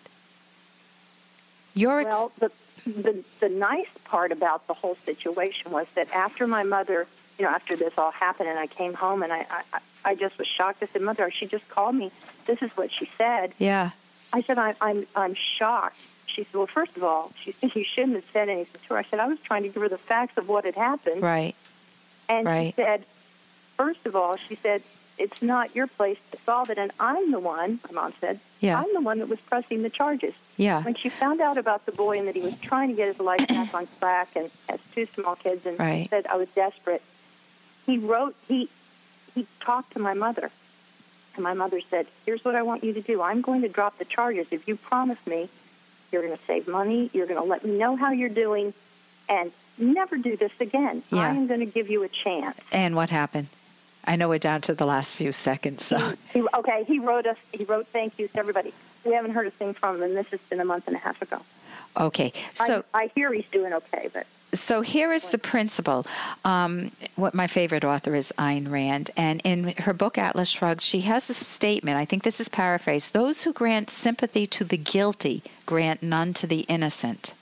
You're 1.72 2.00
ex- 2.00 2.14
Well, 2.14 2.32
the, 2.38 2.50
the 2.84 3.24
the 3.40 3.48
nice 3.48 3.94
part 4.04 4.30
about 4.30 4.66
the 4.66 4.74
whole 4.74 4.98
situation 5.06 5.70
was 5.70 5.86
that 5.94 6.08
after 6.12 6.46
my 6.46 6.64
mother, 6.64 7.06
you 7.38 7.44
know, 7.44 7.50
after 7.50 7.76
this 7.76 7.92
all 7.98 8.10
happened, 8.10 8.48
and 8.48 8.58
I 8.58 8.66
came 8.66 8.94
home, 8.94 9.22
and 9.22 9.32
I 9.32 9.46
I, 9.72 9.78
I 10.04 10.14
just 10.14 10.38
was 10.38 10.46
shocked. 10.46 10.82
I 10.82 10.86
said, 10.92 11.02
"Mother, 11.02 11.30
she 11.30 11.46
just 11.46 11.68
called 11.68 11.94
me. 11.94 12.10
This 12.46 12.62
is 12.62 12.70
what 12.76 12.90
she 12.92 13.10
said." 13.18 13.52
yeah, 13.58 13.90
I 14.32 14.42
said, 14.42 14.58
I, 14.58 14.74
"I'm 14.80 15.06
I'm 15.14 15.34
shocked." 15.34 15.98
She 16.26 16.44
said, 16.44 16.54
"Well, 16.54 16.66
first 16.66 16.96
of 16.96 17.04
all, 17.04 17.32
she 17.42 17.52
said 17.52 17.74
you 17.76 17.84
shouldn't 17.84 18.14
have 18.14 18.24
said 18.32 18.48
anything 18.48 18.80
to 18.88 18.94
her." 18.94 18.98
I 18.98 19.02
said, 19.04 19.20
"I 19.20 19.26
was 19.26 19.40
trying 19.40 19.62
to 19.64 19.68
give 19.68 19.82
her 19.82 19.88
the 19.88 19.98
facts 19.98 20.36
of 20.38 20.48
what 20.48 20.64
had 20.64 20.76
happened," 20.76 21.22
right, 21.22 21.54
and 22.28 22.46
right. 22.46 22.74
she 22.74 22.82
said, 22.82 23.04
first 23.76 24.06
of 24.06 24.16
all, 24.16 24.36
she 24.36 24.56
said." 24.56 24.82
It's 25.18 25.40
not 25.40 25.74
your 25.74 25.86
place 25.86 26.18
to 26.32 26.38
solve 26.44 26.68
it, 26.68 26.76
and 26.76 26.92
I'm 27.00 27.30
the 27.30 27.38
one. 27.38 27.80
My 27.86 28.02
mom 28.02 28.12
said, 28.20 28.38
Yeah. 28.60 28.78
"I'm 28.78 28.92
the 28.92 29.00
one 29.00 29.20
that 29.20 29.30
was 29.30 29.40
pressing 29.40 29.80
the 29.80 29.88
charges." 29.88 30.34
yeah, 30.58 30.82
When 30.82 30.94
she 30.94 31.08
found 31.08 31.40
out 31.40 31.56
about 31.56 31.86
the 31.86 31.92
boy 31.92 32.18
and 32.18 32.28
that 32.28 32.34
he 32.36 32.42
was 32.42 32.52
trying 32.60 32.90
to 32.90 32.94
get 32.94 33.08
his 33.08 33.18
life 33.18 33.48
back 33.48 33.72
on 33.74 33.88
track 33.98 34.28
and 34.36 34.50
has 34.68 34.78
two 34.94 35.06
small 35.14 35.34
kids 35.34 35.64
and 35.64 35.80
Right. 35.80 36.06
said 36.10 36.26
I 36.26 36.36
was 36.36 36.48
desperate, 36.54 37.00
he 37.86 37.98
wrote 37.98 38.34
he 38.48 38.68
he 39.34 39.46
talked 39.60 39.92
to 39.94 39.98
my 39.98 40.14
mother. 40.14 40.50
And 41.34 41.42
my 41.44 41.52
mother 41.54 41.80
said, 41.82 42.06
Here's 42.24 42.44
what 42.44 42.54
I 42.54 42.62
want 42.62 42.82
you 42.82 42.92
to 42.94 43.02
do. 43.02 43.20
I'm 43.20 43.42
going 43.42 43.62
to 43.62 43.68
drop 43.68 43.98
the 43.98 44.04
charges. 44.06 44.46
If 44.50 44.66
you 44.68 44.76
promise 44.76 45.18
me 45.26 45.48
you're 46.12 46.22
going 46.22 46.36
to 46.36 46.44
save 46.44 46.66
money, 46.68 47.10
you're 47.12 47.26
going 47.26 47.40
to 47.40 47.46
let 47.46 47.64
me 47.64 47.76
know 47.76 47.96
how 47.96 48.12
you're 48.12 48.28
doing, 48.28 48.72
and 49.28 49.50
never 49.76 50.16
do 50.16 50.36
this 50.36 50.52
again. 50.60 51.02
Yeah. 51.10 51.22
I 51.22 51.28
am 51.30 51.46
going 51.46 51.60
to 51.60 51.66
give 51.66 51.90
you 51.90 52.04
a 52.04 52.08
chance. 52.08 52.56
And 52.72 52.94
what 52.96 53.10
happened? 53.10 53.48
I 54.04 54.14
know 54.16 54.28
we're 54.28 54.38
down 54.38 54.60
to 54.62 54.74
the 54.74 54.86
last 54.86 55.16
few 55.16 55.32
seconds, 55.32 55.84
so 55.84 56.12
He, 56.32 56.42
okay, 56.54 56.84
he 56.84 57.00
wrote 57.00 57.26
us. 57.26 57.36
He 57.52 57.64
wrote 57.64 57.88
thank 57.88 58.18
yous 58.18 58.30
to 58.32 58.38
everybody. 58.38 58.72
We 59.04 59.12
haven't 59.14 59.32
heard 59.32 59.48
a 59.48 59.50
thing 59.50 59.74
from 59.74 59.96
him, 59.96 60.04
and 60.04 60.16
this 60.16 60.28
has 60.28 60.40
been 60.48 60.60
a 60.60 60.64
month 60.64 60.86
and 60.86 60.94
a 60.96 61.00
half 61.00 61.20
ago. 61.20 61.42
okay. 61.96 62.32
So 62.54 62.84
I, 62.94 63.02
I 63.02 63.10
hear 63.14 63.32
he's 63.32 63.48
doing 63.50 63.72
okay, 63.72 64.08
but 64.14 64.26
so 64.58 64.80
here 64.80 65.12
is 65.12 65.28
the 65.30 65.38
principle. 65.38 66.06
Um, 66.44 66.92
what 67.16 67.34
my 67.34 67.46
favorite 67.46 67.84
author 67.84 68.14
is 68.14 68.32
Ayn 68.38 68.70
Rand, 68.70 69.10
and 69.16 69.40
in 69.44 69.74
her 69.78 69.92
book 69.92 70.18
Atlas 70.18 70.48
Shrugged, 70.48 70.82
she 70.82 71.02
has 71.02 71.28
a 71.30 71.34
statement. 71.34 71.98
I 71.98 72.04
think 72.04 72.22
this 72.22 72.40
is 72.40 72.48
paraphrased: 72.48 73.12
"Those 73.12 73.42
who 73.44 73.52
grant 73.52 73.90
sympathy 73.90 74.46
to 74.48 74.64
the 74.64 74.76
guilty 74.76 75.42
grant 75.64 76.02
none 76.02 76.34
to 76.34 76.46
the 76.46 76.60
innocent." 76.60 77.34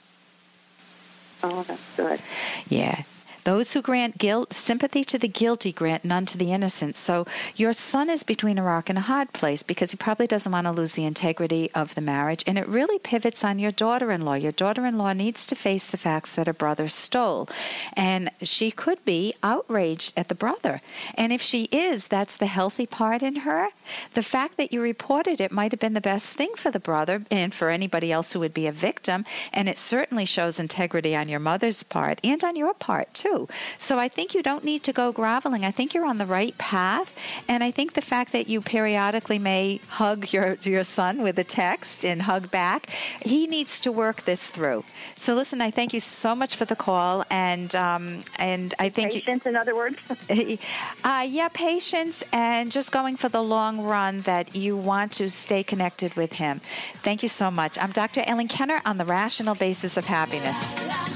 Oh, 1.43 1.63
that's 1.63 1.95
good. 1.95 2.21
Yeah. 2.69 3.03
Those 3.45 3.73
who 3.73 3.81
grant 3.83 4.17
guilt, 4.17 4.53
sympathy 4.53 5.03
to 5.03 5.19
the 5.19 5.27
guilty 5.27 5.71
grant 5.71 6.03
none 6.03 6.25
to 6.25 6.37
the 6.37 6.51
innocent. 6.51 6.95
So 6.95 7.27
your 7.55 7.73
son 7.73 8.09
is 8.09 8.23
between 8.23 8.57
a 8.57 8.63
rock 8.63 8.89
and 8.89 8.97
a 8.97 9.01
hard 9.01 9.33
place 9.33 9.61
because 9.61 9.91
he 9.91 9.97
probably 9.97 10.25
doesn't 10.25 10.51
want 10.51 10.65
to 10.65 10.71
lose 10.71 10.93
the 10.93 11.05
integrity 11.05 11.69
of 11.75 11.93
the 11.93 12.01
marriage. 12.01 12.43
And 12.47 12.57
it 12.57 12.67
really 12.67 12.97
pivots 12.97 13.43
on 13.43 13.59
your 13.59 13.71
daughter 13.71 14.11
in 14.11 14.25
law. 14.25 14.33
Your 14.33 14.51
daughter 14.51 14.87
in 14.87 14.97
law 14.97 15.13
needs 15.13 15.45
to 15.45 15.55
face 15.55 15.91
the 15.91 15.97
facts 15.97 16.33
that 16.33 16.47
her 16.47 16.53
brother 16.53 16.87
stole. 16.87 17.47
And 17.93 18.31
she 18.41 18.71
could 18.71 19.05
be 19.05 19.35
outraged 19.43 20.13
at 20.17 20.27
the 20.27 20.33
brother. 20.33 20.81
And 21.13 21.31
if 21.31 21.41
she 21.43 21.65
is, 21.65 22.07
that's 22.07 22.37
the 22.37 22.47
healthy 22.47 22.87
part 22.87 23.21
in 23.21 23.35
her. 23.37 23.69
The 24.15 24.23
fact 24.23 24.57
that 24.57 24.73
you 24.73 24.81
reported 24.81 25.39
it 25.39 25.51
might 25.51 25.71
have 25.71 25.79
been 25.79 25.93
the 25.93 26.01
best 26.01 26.33
thing 26.33 26.55
for 26.55 26.71
the 26.71 26.79
brother 26.79 27.23
and 27.29 27.53
for 27.53 27.69
anybody 27.69 28.11
else 28.11 28.33
who 28.33 28.39
would 28.39 28.55
be 28.55 28.65
a 28.65 28.71
victim. 28.71 29.23
And 29.53 29.69
it 29.69 29.77
certainly 29.77 30.25
shows 30.25 30.59
integrity 30.59 31.15
on 31.15 31.29
your 31.29 31.39
mother's 31.39 31.83
part 31.83 32.19
and 32.23 32.43
on 32.43 32.55
your 32.55 32.73
part, 32.73 33.13
too. 33.13 33.34
So 33.77 33.99
I 33.99 34.07
think 34.07 34.33
you 34.33 34.41
don't 34.41 34.63
need 34.63 34.83
to 34.83 34.93
go 34.93 35.11
groveling. 35.11 35.65
I 35.65 35.71
think 35.71 35.93
you're 35.93 36.05
on 36.05 36.17
the 36.17 36.25
right 36.25 36.57
path. 36.57 37.15
And 37.47 37.63
I 37.63 37.71
think 37.71 37.93
the 37.93 38.01
fact 38.01 38.31
that 38.31 38.47
you 38.47 38.61
periodically 38.61 39.39
may 39.39 39.79
hug 39.87 40.31
your, 40.33 40.57
your 40.61 40.83
son 40.83 41.21
with 41.21 41.37
a 41.39 41.43
text 41.43 42.05
and 42.05 42.21
hug 42.21 42.49
back, 42.51 42.89
he 43.21 43.47
needs 43.47 43.79
to 43.81 43.91
work 43.91 44.25
this 44.25 44.49
through. 44.49 44.83
So 45.15 45.35
listen, 45.35 45.61
I 45.61 45.71
thank 45.71 45.93
you 45.93 45.99
so 45.99 46.35
much 46.35 46.55
for 46.55 46.65
the 46.65 46.75
call. 46.75 47.25
And, 47.29 47.75
um, 47.75 48.23
and 48.39 48.73
I 48.79 48.89
think. 48.89 49.13
Patience, 49.13 49.45
you, 49.45 49.49
in 49.49 49.55
other 49.55 49.75
words? 49.75 49.97
uh, 51.03 51.25
yeah, 51.27 51.49
patience 51.53 52.23
and 52.31 52.71
just 52.71 52.91
going 52.91 53.15
for 53.17 53.29
the 53.29 53.41
long 53.41 53.81
run 53.81 54.21
that 54.21 54.55
you 54.55 54.77
want 54.77 55.11
to 55.13 55.29
stay 55.29 55.63
connected 55.63 56.13
with 56.15 56.33
him. 56.33 56.61
Thank 57.03 57.23
you 57.23 57.29
so 57.29 57.51
much. 57.51 57.77
I'm 57.79 57.91
Dr. 57.91 58.23
Ellen 58.25 58.47
Kenner 58.47 58.81
on 58.85 58.97
the 58.97 59.05
Rational 59.05 59.55
Basis 59.55 59.97
of 59.97 60.05
Happiness. 60.05 61.14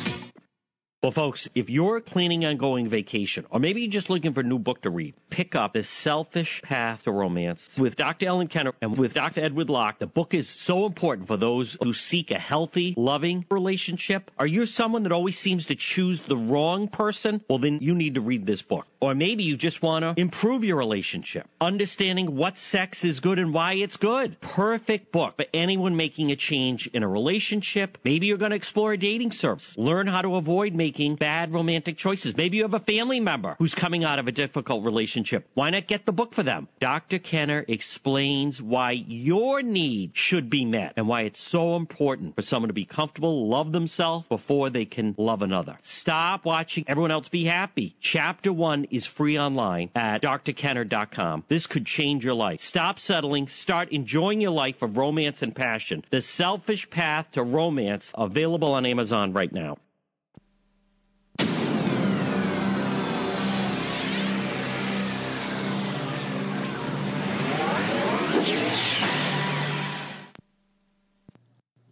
Well, 1.01 1.13
folks, 1.13 1.47
if 1.55 1.69
you're 1.69 2.01
planning 2.01 2.43
on 2.43 2.57
going 2.57 2.89
vacation, 2.89 3.45
or 3.51 3.61
maybe 3.61 3.79
you're 3.79 3.89
just 3.89 4.09
looking 4.09 4.33
for 4.33 4.41
a 4.41 4.43
new 4.43 4.59
book 4.59 4.81
to 4.81 4.89
read, 4.89 5.13
pick 5.29 5.55
up 5.55 5.71
The 5.71 5.85
Selfish 5.85 6.61
Path 6.61 7.03
to 7.03 7.13
Romance 7.13 7.77
with 7.77 7.95
Dr. 7.95 8.25
Ellen 8.25 8.47
Kenner 8.47 8.73
and 8.81 8.97
with 8.97 9.13
Dr. 9.13 9.39
Edward 9.39 9.69
Locke. 9.69 9.99
The 9.99 10.07
book 10.07 10.33
is 10.33 10.49
so 10.49 10.85
important 10.85 11.29
for 11.29 11.37
those 11.37 11.77
who 11.81 11.93
seek 11.93 12.31
a 12.31 12.37
healthy, 12.37 12.95
loving 12.97 13.45
relationship. 13.49 14.29
Are 14.37 14.45
you 14.45 14.65
someone 14.65 15.03
that 15.03 15.13
always 15.13 15.39
seems 15.39 15.65
to 15.67 15.75
choose 15.75 16.23
the 16.23 16.35
wrong 16.35 16.89
person? 16.89 17.45
Well, 17.47 17.59
then 17.59 17.79
you 17.79 17.95
need 17.95 18.15
to 18.15 18.21
read 18.21 18.45
this 18.45 18.61
book. 18.61 18.85
Or 19.01 19.15
maybe 19.15 19.43
you 19.43 19.55
just 19.55 19.81
want 19.81 20.03
to 20.03 20.13
improve 20.19 20.63
your 20.63 20.75
relationship, 20.75 21.47
understanding 21.61 22.35
what 22.35 22.57
sex 22.57 23.05
is 23.05 23.21
good 23.21 23.39
and 23.39 23.53
why 23.53 23.73
it's 23.73 23.95
good. 23.95 24.39
Perfect 24.41 25.11
book 25.13 25.37
for 25.37 25.45
anyone 25.53 25.95
making 25.95 26.31
a 26.31 26.35
change 26.35 26.87
in 26.87 27.01
a 27.01 27.07
relationship. 27.07 27.97
Maybe 28.03 28.27
you're 28.27 28.37
going 28.37 28.51
to 28.51 28.57
explore 28.57 28.93
a 28.93 28.97
dating 28.97 29.31
service, 29.31 29.77
learn 29.77 30.07
how 30.07 30.21
to 30.21 30.35
avoid 30.35 30.75
making 30.75 31.15
bad 31.15 31.53
romantic 31.53 31.97
choices. 31.97 32.35
Maybe 32.35 32.57
you 32.57 32.63
have 32.63 32.73
a 32.73 32.79
family 32.79 33.21
member 33.21 33.55
who's 33.57 33.73
coming 33.73 34.03
out 34.03 34.19
of 34.19 34.27
a 34.27 34.33
difficult 34.33 34.83
relationship. 34.83 35.47
Why 35.53 35.69
not 35.69 35.87
get 35.87 36.05
the 36.05 36.11
book 36.11 36.33
for 36.33 36.43
them? 36.43 36.67
Dr. 36.81 37.19
Kenner 37.19 37.63
explains 37.69 38.61
why 38.61 38.91
your 38.91 39.61
need 39.61 40.11
should 40.17 40.49
be 40.49 40.65
met 40.65 40.93
and 40.97 41.07
why 41.07 41.21
it's 41.21 41.41
so 41.41 41.77
important 41.77 42.35
for 42.35 42.41
someone 42.41 42.67
to 42.67 42.73
be 42.73 42.85
comfortable, 42.85 43.47
love 43.47 43.71
themselves 43.71 44.27
before 44.27 44.69
they 44.69 44.85
can 44.85 45.15
love 45.17 45.41
another. 45.41 45.77
Stop 45.81 46.43
watching 46.43 46.83
everyone 46.87 47.11
else 47.11 47.29
be 47.29 47.45
happy. 47.45 47.95
Chapter 48.01 48.51
one 48.51 48.87
is 48.91 49.05
free 49.05 49.37
online 49.37 49.89
at 49.95 50.21
drkenner.com. 50.21 51.45
This 51.47 51.67
could 51.67 51.85
change 51.85 52.25
your 52.25 52.33
life. 52.33 52.59
Stop 52.59 52.99
settling. 52.99 53.47
Start 53.47 53.89
enjoying 53.89 54.41
your 54.41 54.51
life 54.51 54.81
of 54.81 54.97
romance 54.97 55.41
and 55.41 55.55
passion. 55.55 56.03
The 56.09 56.21
Selfish 56.21 56.89
Path 56.89 57.31
to 57.33 57.43
Romance, 57.43 58.13
available 58.17 58.73
on 58.73 58.85
Amazon 58.85 59.33
right 59.33 59.51
now. 59.51 59.77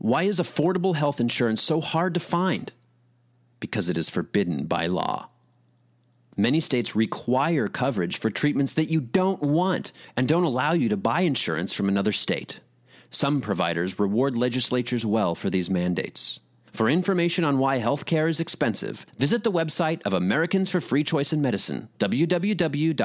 Why 0.07 0.23
is 0.23 0.39
affordable 0.39 0.95
health 0.95 1.19
insurance 1.19 1.61
so 1.61 1.81
hard 1.81 2.13
to 2.13 2.21
find? 2.21 2.71
Because 3.59 3.89
it 3.89 3.97
is 3.97 4.09
forbidden 4.09 4.65
by 4.65 4.87
law. 4.87 5.27
Many 6.37 6.59
states 6.59 6.95
require 6.95 7.67
coverage 7.67 8.19
for 8.19 8.29
treatments 8.29 8.73
that 8.73 8.91
you 8.91 9.01
don't 9.01 9.41
want 9.41 9.91
and 10.15 10.27
don't 10.27 10.43
allow 10.43 10.73
you 10.73 10.87
to 10.89 10.97
buy 10.97 11.21
insurance 11.21 11.73
from 11.73 11.89
another 11.89 12.11
state. 12.11 12.59
Some 13.09 13.41
providers 13.41 13.99
reward 13.99 14.37
legislatures 14.37 15.03
well 15.03 15.33
for 15.33 15.49
these 15.49 15.71
mandates. 15.71 16.39
For 16.73 16.89
information 16.89 17.43
on 17.43 17.57
why 17.57 17.79
healthcare 17.79 18.29
is 18.29 18.39
expensive, 18.39 19.03
visit 19.17 19.43
the 19.43 19.51
website 19.51 20.03
of 20.03 20.13
Americans 20.13 20.69
for 20.69 20.79
Free 20.79 21.03
Choice 21.03 21.33
in 21.33 21.41
Medicine, 21.41 21.89
www.afcm.org. 21.97 22.97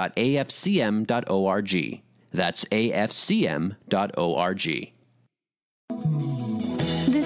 That's 2.34 2.64
afcm.org. 2.66 3.82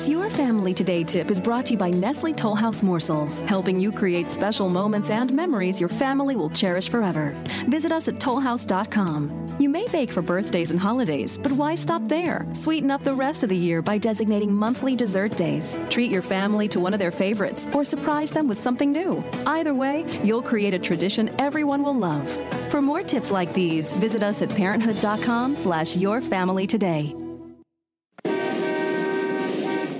Your 0.07 0.31
Family 0.31 0.73
Today 0.73 1.03
tip 1.03 1.33
is 1.33 1.41
brought 1.41 1.67
to 1.67 1.73
you 1.73 1.79
by 1.79 1.91
Nestle 1.91 2.33
Tollhouse 2.33 2.81
Morsels, 2.81 3.41
helping 3.41 3.81
you 3.81 3.91
create 3.91 4.31
special 4.31 4.69
moments 4.69 5.11
and 5.11 5.33
memories 5.33 5.81
your 5.81 5.89
family 5.89 6.37
will 6.37 6.51
cherish 6.51 6.89
forever. 6.89 7.35
Visit 7.67 7.91
us 7.91 8.07
at 8.07 8.15
tollhouse.com. 8.15 9.47
You 9.59 9.69
may 9.69 9.89
bake 9.89 10.13
for 10.13 10.23
birthdays 10.23 10.71
and 10.71 10.79
holidays, 10.79 11.37
but 11.37 11.51
why 11.51 11.75
stop 11.75 12.07
there? 12.07 12.47
Sweeten 12.53 12.93
up 12.93 13.03
the 13.03 13.15
rest 13.15 13.43
of 13.43 13.49
the 13.49 13.57
year 13.57 13.83
by 13.83 13.99
designating 13.99 14.55
monthly 14.55 14.95
dessert 14.95 15.37
days. 15.37 15.77
Treat 15.91 16.13
your 16.13 16.23
family 16.23 16.69
to 16.69 16.79
one 16.79 16.93
of 16.93 17.01
their 17.01 17.11
favorites 17.11 17.69
or 17.73 17.83
surprise 17.83 18.31
them 18.31 18.47
with 18.47 18.61
something 18.61 18.93
new. 18.93 19.25
Either 19.45 19.75
way, 19.75 20.05
you'll 20.23 20.41
create 20.41 20.75
a 20.75 20.79
tradition 20.79 21.35
everyone 21.41 21.83
will 21.83 21.99
love. 21.99 22.29
For 22.71 22.81
more 22.81 23.03
tips 23.03 23.33
like 23.33 23.53
these, 23.55 23.91
visit 23.93 24.23
us 24.23 24.41
at 24.41 24.51
parenthood.com 24.51 25.57
slash 25.57 25.95
yourfamilytoday. 25.95 27.25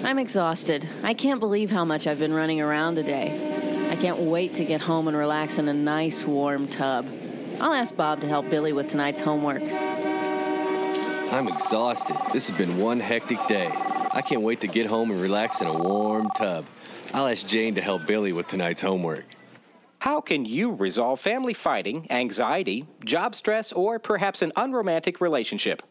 I'm 0.07 0.21
exhausted. 0.21 0.89
I 1.03 1.15
can't 1.15 1.41
believe 1.41 1.69
how 1.69 1.85
much 1.85 2.07
I've 2.07 2.21
been 2.21 2.33
running 2.33 2.61
around 2.61 2.95
today. 2.95 3.89
I 3.91 3.97
can't 3.97 4.21
wait 4.21 4.55
to 4.55 4.65
get 4.65 4.81
home 4.81 5.09
and 5.09 5.17
relax 5.17 5.59
in 5.59 5.67
a 5.67 5.75
nice 5.75 6.25
warm 6.25 6.69
tub. 6.69 7.09
I'll 7.59 7.73
ask 7.73 7.97
Bob 7.97 8.21
to 8.21 8.29
help 8.29 8.49
Billy 8.49 8.73
with 8.73 8.87
tonight's 8.87 9.21
homework. 9.21 9.65
I'm 9.65 11.49
exhausted. 11.49 12.17
This 12.33 12.49
has 12.49 12.57
been 12.57 12.79
one 12.79 13.01
hectic 13.01 13.45
day. 13.49 13.67
I 14.13 14.23
can't 14.23 14.43
wait 14.43 14.61
to 14.61 14.69
get 14.69 14.87
home 14.87 15.11
and 15.11 15.21
relax 15.21 15.61
in 15.61 15.67
a 15.67 15.77
warm 15.77 16.31
tub. 16.37 16.67
I'll 17.13 17.27
ask 17.27 17.45
Jane 17.45 17.75
to 17.75 17.81
help 17.81 18.07
Billy 18.07 18.33
with 18.33 18.47
tonight's 18.47 18.83
homework. 18.83 19.25
How 19.99 20.21
can 20.21 20.45
you 20.45 20.71
resolve 20.71 21.19
family 21.19 21.53
fighting, 21.53 22.07
anxiety, 22.13 22.87
job 23.05 23.35
stress, 23.35 23.73
or 23.73 23.99
perhaps 23.99 24.43
an 24.43 24.53
unromantic 24.55 25.21
relationship? 25.21 25.83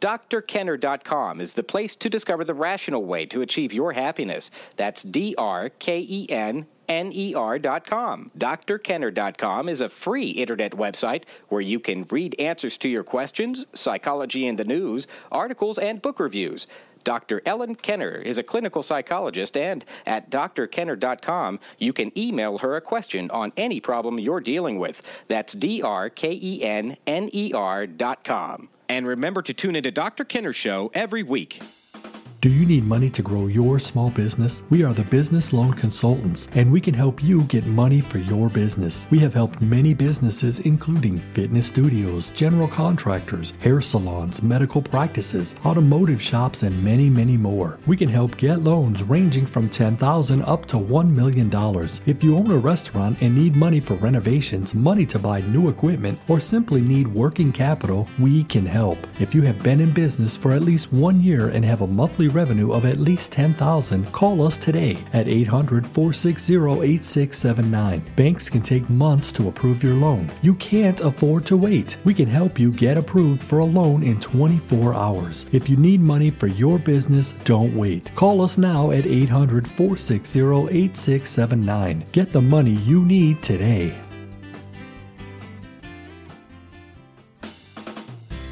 drkenner.com 0.00 1.40
is 1.40 1.52
the 1.52 1.62
place 1.62 1.94
to 1.96 2.08
discover 2.08 2.44
the 2.44 2.54
rational 2.54 3.04
way 3.04 3.26
to 3.26 3.42
achieve 3.42 3.72
your 3.72 3.92
happiness. 3.92 4.50
That's 4.76 5.02
D 5.02 5.34
R 5.36 5.68
K 5.68 6.06
E 6.08 6.26
N 6.30 6.66
N 6.88 7.12
E 7.14 7.34
R.com. 7.34 8.30
drkenner.com 8.36 9.68
is 9.68 9.80
a 9.80 9.88
free 9.88 10.30
internet 10.30 10.72
website 10.72 11.22
where 11.48 11.60
you 11.60 11.78
can 11.78 12.04
read 12.10 12.34
answers 12.40 12.76
to 12.78 12.88
your 12.88 13.04
questions, 13.04 13.64
psychology 13.74 14.48
in 14.48 14.56
the 14.56 14.64
news, 14.64 15.06
articles, 15.30 15.78
and 15.78 16.02
book 16.02 16.18
reviews. 16.18 16.66
Dr. 17.04 17.40
Ellen 17.46 17.76
Kenner 17.76 18.16
is 18.16 18.38
a 18.38 18.42
clinical 18.42 18.82
psychologist, 18.82 19.56
and 19.56 19.84
at 20.06 20.30
drkenner.com, 20.30 21.60
you 21.78 21.92
can 21.92 22.16
email 22.18 22.58
her 22.58 22.76
a 22.76 22.80
question 22.80 23.30
on 23.30 23.52
any 23.56 23.80
problem 23.80 24.18
you're 24.18 24.40
dealing 24.40 24.78
with. 24.78 25.00
That's 25.28 25.52
D 25.54 25.82
R 25.82 26.10
K 26.10 26.32
E 26.32 26.62
N 26.62 26.96
N 27.06 27.30
E 27.32 27.52
R.com. 27.54 28.68
And 28.90 29.06
remember 29.06 29.40
to 29.42 29.54
tune 29.54 29.76
into 29.76 29.92
Dr. 29.92 30.24
Kenner's 30.24 30.56
show 30.56 30.90
every 30.94 31.22
week. 31.22 31.62
Do 32.42 32.48
you 32.48 32.64
need 32.64 32.86
money 32.86 33.10
to 33.10 33.20
grow 33.20 33.48
your 33.48 33.78
small 33.78 34.08
business? 34.08 34.62
We 34.70 34.82
are 34.82 34.94
the 34.94 35.04
business 35.04 35.52
loan 35.52 35.74
consultants 35.74 36.48
and 36.54 36.72
we 36.72 36.80
can 36.80 36.94
help 36.94 37.22
you 37.22 37.42
get 37.42 37.66
money 37.66 38.00
for 38.00 38.16
your 38.16 38.48
business. 38.48 39.06
We 39.10 39.18
have 39.18 39.34
helped 39.34 39.60
many 39.60 39.92
businesses, 39.92 40.60
including 40.60 41.18
fitness 41.34 41.66
studios, 41.66 42.30
general 42.30 42.66
contractors, 42.66 43.52
hair 43.60 43.82
salons, 43.82 44.42
medical 44.42 44.80
practices, 44.80 45.54
automotive 45.66 46.22
shops, 46.22 46.62
and 46.62 46.82
many, 46.82 47.10
many 47.10 47.36
more. 47.36 47.78
We 47.86 47.94
can 47.94 48.08
help 48.08 48.38
get 48.38 48.60
loans 48.60 49.02
ranging 49.02 49.44
from 49.44 49.68
10,000 49.68 50.40
up 50.44 50.64
to 50.68 50.78
$1 50.78 51.10
million. 51.10 51.50
If 52.06 52.24
you 52.24 52.38
own 52.38 52.50
a 52.52 52.56
restaurant 52.56 53.20
and 53.20 53.34
need 53.34 53.54
money 53.54 53.80
for 53.80 53.96
renovations, 53.96 54.72
money 54.72 55.04
to 55.04 55.18
buy 55.18 55.42
new 55.42 55.68
equipment, 55.68 56.18
or 56.26 56.40
simply 56.40 56.80
need 56.80 57.06
working 57.06 57.52
capital, 57.52 58.08
we 58.18 58.44
can 58.44 58.64
help. 58.64 58.96
If 59.20 59.34
you 59.34 59.42
have 59.42 59.62
been 59.62 59.82
in 59.82 59.92
business 59.92 60.38
for 60.38 60.52
at 60.52 60.62
least 60.62 60.90
one 60.90 61.20
year 61.20 61.48
and 61.48 61.66
have 61.66 61.82
a 61.82 61.86
monthly 61.86 62.29
revenue 62.30 62.72
of 62.72 62.84
at 62.84 62.98
least 62.98 63.32
10000 63.32 64.10
call 64.12 64.46
us 64.46 64.56
today 64.56 64.96
at 65.12 65.28
800 65.28 65.86
460 65.86 66.54
8679. 66.54 68.02
Banks 68.16 68.48
can 68.48 68.62
take 68.62 68.88
months 68.88 69.32
to 69.32 69.48
approve 69.48 69.82
your 69.82 69.94
loan. 69.94 70.30
You 70.42 70.54
can't 70.54 71.00
afford 71.00 71.46
to 71.46 71.56
wait. 71.56 71.96
We 72.04 72.14
can 72.14 72.28
help 72.28 72.58
you 72.58 72.72
get 72.72 72.98
approved 72.98 73.42
for 73.42 73.58
a 73.58 73.64
loan 73.64 74.02
in 74.02 74.20
24 74.20 74.94
hours. 74.94 75.46
If 75.52 75.68
you 75.68 75.76
need 75.76 76.00
money 76.00 76.30
for 76.30 76.46
your 76.46 76.78
business, 76.78 77.32
don't 77.44 77.76
wait. 77.76 78.14
Call 78.14 78.42
us 78.42 78.58
now 78.58 78.90
at 78.90 79.06
800 79.06 79.66
460 79.66 80.40
8679. 80.40 82.04
Get 82.12 82.32
the 82.32 82.40
money 82.40 82.72
you 82.72 83.04
need 83.04 83.42
today. 83.42 83.94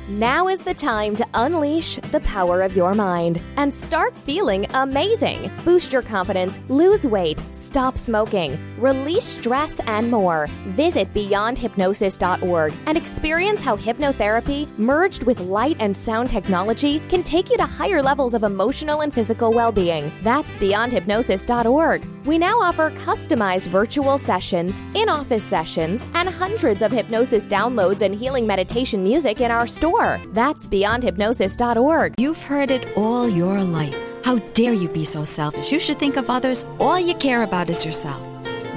Now 0.08 0.48
is 0.48 0.62
the 0.62 0.72
time 0.72 1.14
to 1.16 1.26
unleash 1.34 1.96
the 1.96 2.20
power 2.20 2.62
of 2.62 2.74
your 2.74 2.94
mind 2.94 3.42
and 3.58 3.72
start 3.72 4.16
feeling 4.16 4.64
amazing. 4.70 5.50
Boost 5.66 5.92
your 5.92 6.00
confidence, 6.00 6.58
lose 6.70 7.06
weight, 7.06 7.42
stop 7.50 7.98
smoking, 7.98 8.58
release 8.80 9.26
stress, 9.26 9.80
and 9.80 10.10
more. 10.10 10.46
Visit 10.68 11.12
beyondhypnosis.org 11.12 12.72
and 12.86 12.96
experience 12.96 13.60
how 13.60 13.76
hypnotherapy, 13.76 14.66
merged 14.78 15.24
with 15.24 15.40
light 15.40 15.76
and 15.78 15.94
sound 15.94 16.30
technology, 16.30 17.00
can 17.10 17.22
take 17.22 17.50
you 17.50 17.58
to 17.58 17.66
higher 17.66 18.02
levels 18.02 18.32
of 18.32 18.44
emotional 18.44 19.02
and 19.02 19.12
physical 19.12 19.52
well 19.52 19.72
being. 19.72 20.10
That's 20.22 20.56
beyondhypnosis.org. 20.56 22.17
We 22.28 22.36
now 22.36 22.60
offer 22.60 22.90
customized 22.90 23.68
virtual 23.68 24.18
sessions, 24.18 24.82
in 24.94 25.08
office 25.08 25.42
sessions, 25.42 26.04
and 26.12 26.28
hundreds 26.28 26.82
of 26.82 26.92
hypnosis 26.92 27.46
downloads 27.46 28.02
and 28.02 28.14
healing 28.14 28.46
meditation 28.46 29.02
music 29.02 29.40
in 29.40 29.50
our 29.50 29.66
store. 29.66 30.20
That's 30.34 30.66
beyondhypnosis.org. 30.66 32.16
You've 32.18 32.42
heard 32.42 32.70
it 32.70 32.86
all 32.98 33.30
your 33.30 33.64
life. 33.64 33.96
How 34.24 34.40
dare 34.52 34.74
you 34.74 34.88
be 34.88 35.06
so 35.06 35.24
selfish? 35.24 35.72
You 35.72 35.78
should 35.78 35.96
think 35.96 36.18
of 36.18 36.28
others. 36.28 36.66
All 36.78 37.00
you 37.00 37.14
care 37.14 37.44
about 37.44 37.70
is 37.70 37.86
yourself. 37.86 38.20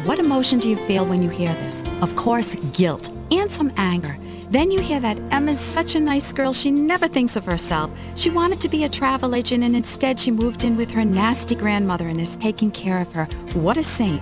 What 0.05 0.17
emotion 0.17 0.60
do 0.60 0.70
you 0.70 0.77
feel 0.77 1.05
when 1.05 1.22
you 1.22 1.27
hear 1.29 1.53
this? 1.55 1.84
Of 2.01 2.15
course, 2.15 2.55
guilt 2.72 3.10
and 3.31 3.51
some 3.51 3.74
anger. 3.75 4.15
Then 4.51 4.70
you 4.70 4.81
hear 4.81 5.00
that 5.00 5.17
Emma's 5.31 5.62
such 5.62 5.96
a 5.96 6.00
nice 6.01 6.34
girl, 6.34 6.51
she 6.51 6.72
never 6.72 7.08
thinks 7.08 7.38
of 7.38 7.46
herself. 7.46 7.89
She 8.15 8.29
wanted 8.29 8.60
to 8.60 8.67
be 8.67 8.84
a 8.84 8.89
travel 8.89 9.34
agent, 9.34 9.63
and 9.63 9.77
instead 9.77 10.20
she 10.20 10.29
moved 10.29 10.65
in 10.65 10.75
with 10.75 10.91
her 10.91 11.05
nasty 11.05 11.55
grandmother 11.55 12.10
and 12.10 12.20
is 12.20 12.36
taking 12.36 12.70
care 12.70 13.00
of 13.00 13.10
her. 13.13 13.27
What 13.53 13.77
a 13.77 13.84
saint. 13.84 14.22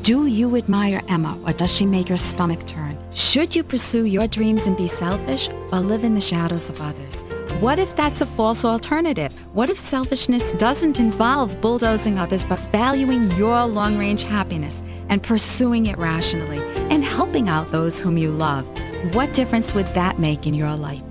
Do 0.00 0.28
you 0.28 0.56
admire 0.56 1.02
Emma, 1.10 1.38
or 1.46 1.52
does 1.52 1.70
she 1.76 1.84
make 1.84 2.08
your 2.08 2.16
stomach 2.16 2.66
turn? 2.66 2.96
Should 3.12 3.54
you 3.54 3.62
pursue 3.62 4.06
your 4.06 4.26
dreams 4.26 4.66
and 4.66 4.78
be 4.78 4.88
selfish, 4.88 5.50
or 5.70 5.80
live 5.80 6.04
in 6.04 6.14
the 6.14 6.22
shadows 6.22 6.70
of 6.70 6.80
others? 6.80 7.20
What 7.60 7.78
if 7.78 7.94
that's 7.94 8.22
a 8.22 8.26
false 8.26 8.64
alternative? 8.64 9.34
What 9.52 9.68
if 9.68 9.76
selfishness 9.78 10.54
doesn't 10.54 10.98
involve 10.98 11.60
bulldozing 11.60 12.18
others, 12.18 12.46
but 12.46 12.60
valuing 12.72 13.30
your 13.32 13.66
long 13.66 13.98
range 13.98 14.22
happiness 14.22 14.82
and 15.10 15.22
pursuing 15.22 15.84
it 15.84 15.98
rationally 15.98 16.60
and 16.90 17.04
helping 17.04 17.50
out 17.50 17.66
those 17.66 18.00
whom 18.00 18.16
you 18.16 18.30
love? 18.30 18.66
What 19.12 19.32
difference 19.32 19.74
would 19.74 19.86
that 19.88 20.18
make 20.18 20.46
in 20.46 20.54
your 20.54 20.74
life? 20.74 21.02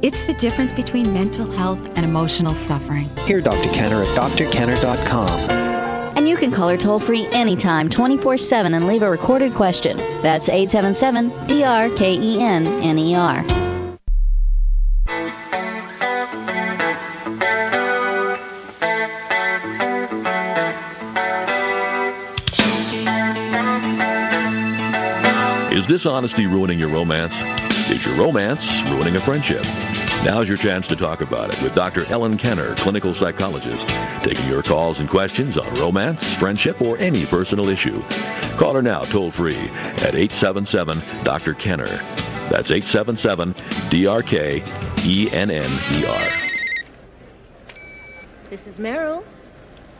It's 0.00 0.24
the 0.24 0.34
difference 0.34 0.72
between 0.72 1.12
mental 1.12 1.50
health 1.50 1.80
and 1.96 2.04
emotional 2.04 2.54
suffering. 2.54 3.08
Hear 3.26 3.40
Dr. 3.40 3.68
Kenner 3.70 4.02
at 4.02 4.16
drkenner.com. 4.16 5.28
And 6.16 6.28
you 6.28 6.36
can 6.36 6.50
call 6.50 6.68
her 6.68 6.76
toll 6.76 6.98
free 6.98 7.26
anytime, 7.26 7.90
24 7.90 8.38
7, 8.38 8.74
and 8.74 8.86
leave 8.86 9.02
a 9.02 9.10
recorded 9.10 9.54
question. 9.54 9.96
That's 10.22 10.48
877 10.48 11.30
DRKENNER. 11.48 13.61
Is 25.82 25.88
dishonesty 25.88 26.46
ruining 26.46 26.78
your 26.78 26.90
romance? 26.90 27.42
Is 27.90 28.06
your 28.06 28.14
romance 28.14 28.84
ruining 28.84 29.16
a 29.16 29.20
friendship? 29.20 29.64
Now's 30.24 30.48
your 30.48 30.56
chance 30.56 30.86
to 30.86 30.94
talk 30.94 31.22
about 31.22 31.52
it 31.52 31.60
with 31.60 31.74
Dr. 31.74 32.04
Ellen 32.04 32.38
Kenner, 32.38 32.76
clinical 32.76 33.12
psychologist, 33.12 33.88
taking 34.22 34.46
your 34.46 34.62
calls 34.62 35.00
and 35.00 35.10
questions 35.10 35.58
on 35.58 35.74
romance, 35.74 36.36
friendship, 36.36 36.80
or 36.80 36.96
any 36.98 37.26
personal 37.26 37.68
issue. 37.68 38.00
Call 38.58 38.74
her 38.74 38.82
now 38.82 39.02
toll 39.06 39.32
free 39.32 39.56
at 39.56 40.14
877 40.14 41.02
Dr. 41.24 41.52
Kenner. 41.54 41.88
That's 42.48 42.70
877 42.70 43.52
DRK 43.90 44.62
ENNER. 45.32 45.62
This 48.50 48.68
is 48.68 48.78
Meryl. 48.78 49.24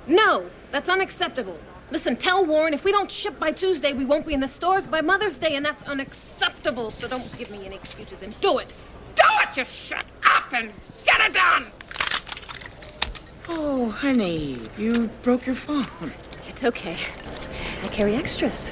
No, 0.07 0.48
that's 0.70 0.88
unacceptable. 0.88 1.59
Listen, 1.92 2.16
tell 2.16 2.46
Warren 2.46 2.72
if 2.72 2.85
we 2.85 2.90
don't 2.90 3.11
ship 3.11 3.38
by 3.38 3.52
Tuesday, 3.52 3.92
we 3.92 4.07
won't 4.07 4.26
be 4.26 4.33
in 4.33 4.40
the 4.40 4.48
stores 4.48 4.87
by 4.87 5.02
Mother's 5.02 5.38
Day, 5.38 5.57
and 5.57 5.64
that's 5.64 5.83
unacceptable. 5.83 6.90
So 6.90 7.07
don't 7.07 7.37
give 7.37 7.50
me 7.50 7.66
any 7.66 7.74
excuses 7.74 8.22
and 8.22 8.40
do 8.40 8.61
it. 8.61 8.72
Do 9.14 9.24
it! 9.42 9.50
Just 9.52 9.74
shut 9.74 10.07
up 10.24 10.55
and 10.55 10.70
get 11.05 11.20
it 11.20 11.35
done! 11.35 11.66
Oh, 13.46 13.90
honey, 13.90 14.59
you 14.78 15.11
broke 15.20 15.44
your 15.44 15.55
phone. 15.55 16.12
It's 16.48 16.64
okay. 16.64 16.96
I 17.83 17.88
carry 17.88 18.14
extras. 18.14 18.70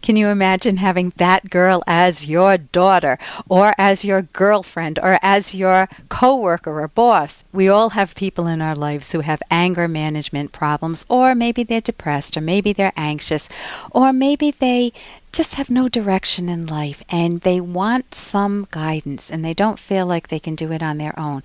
Can 0.00 0.16
you 0.16 0.28
imagine 0.28 0.78
having 0.78 1.12
that 1.16 1.50
girl 1.50 1.82
as 1.86 2.28
your 2.28 2.58
daughter 2.58 3.18
or 3.48 3.74
as 3.78 4.04
your 4.04 4.22
girlfriend 4.22 4.98
or 5.02 5.18
as 5.22 5.54
your 5.54 5.88
coworker 6.08 6.80
or 6.80 6.88
boss? 6.88 7.44
We 7.52 7.68
all 7.68 7.90
have 7.90 8.14
people 8.14 8.46
in 8.46 8.62
our 8.62 8.74
lives 8.74 9.12
who 9.12 9.20
have 9.20 9.42
anger 9.50 9.88
management 9.88 10.52
problems 10.52 11.04
or 11.08 11.34
maybe 11.34 11.62
they're 11.62 11.80
depressed 11.80 12.36
or 12.36 12.40
maybe 12.40 12.72
they're 12.72 12.92
anxious 12.96 13.48
or 13.90 14.12
maybe 14.12 14.50
they 14.50 14.92
just 15.32 15.54
have 15.54 15.70
no 15.70 15.88
direction 15.88 16.48
in 16.48 16.66
life 16.66 17.02
and 17.08 17.40
they 17.40 17.60
want 17.60 18.14
some 18.14 18.66
guidance 18.70 19.30
and 19.30 19.44
they 19.44 19.54
don't 19.54 19.78
feel 19.78 20.06
like 20.06 20.28
they 20.28 20.38
can 20.38 20.54
do 20.54 20.70
it 20.72 20.82
on 20.82 20.98
their 20.98 21.18
own. 21.18 21.42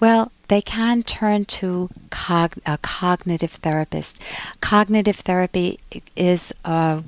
Well, 0.00 0.32
they 0.48 0.60
can 0.62 1.02
turn 1.02 1.44
to 1.44 1.90
cog- 2.10 2.58
a 2.66 2.78
cognitive 2.78 3.52
therapist. 3.52 4.20
Cognitive 4.60 5.16
therapy 5.16 5.78
is 6.16 6.52
a 6.64 7.02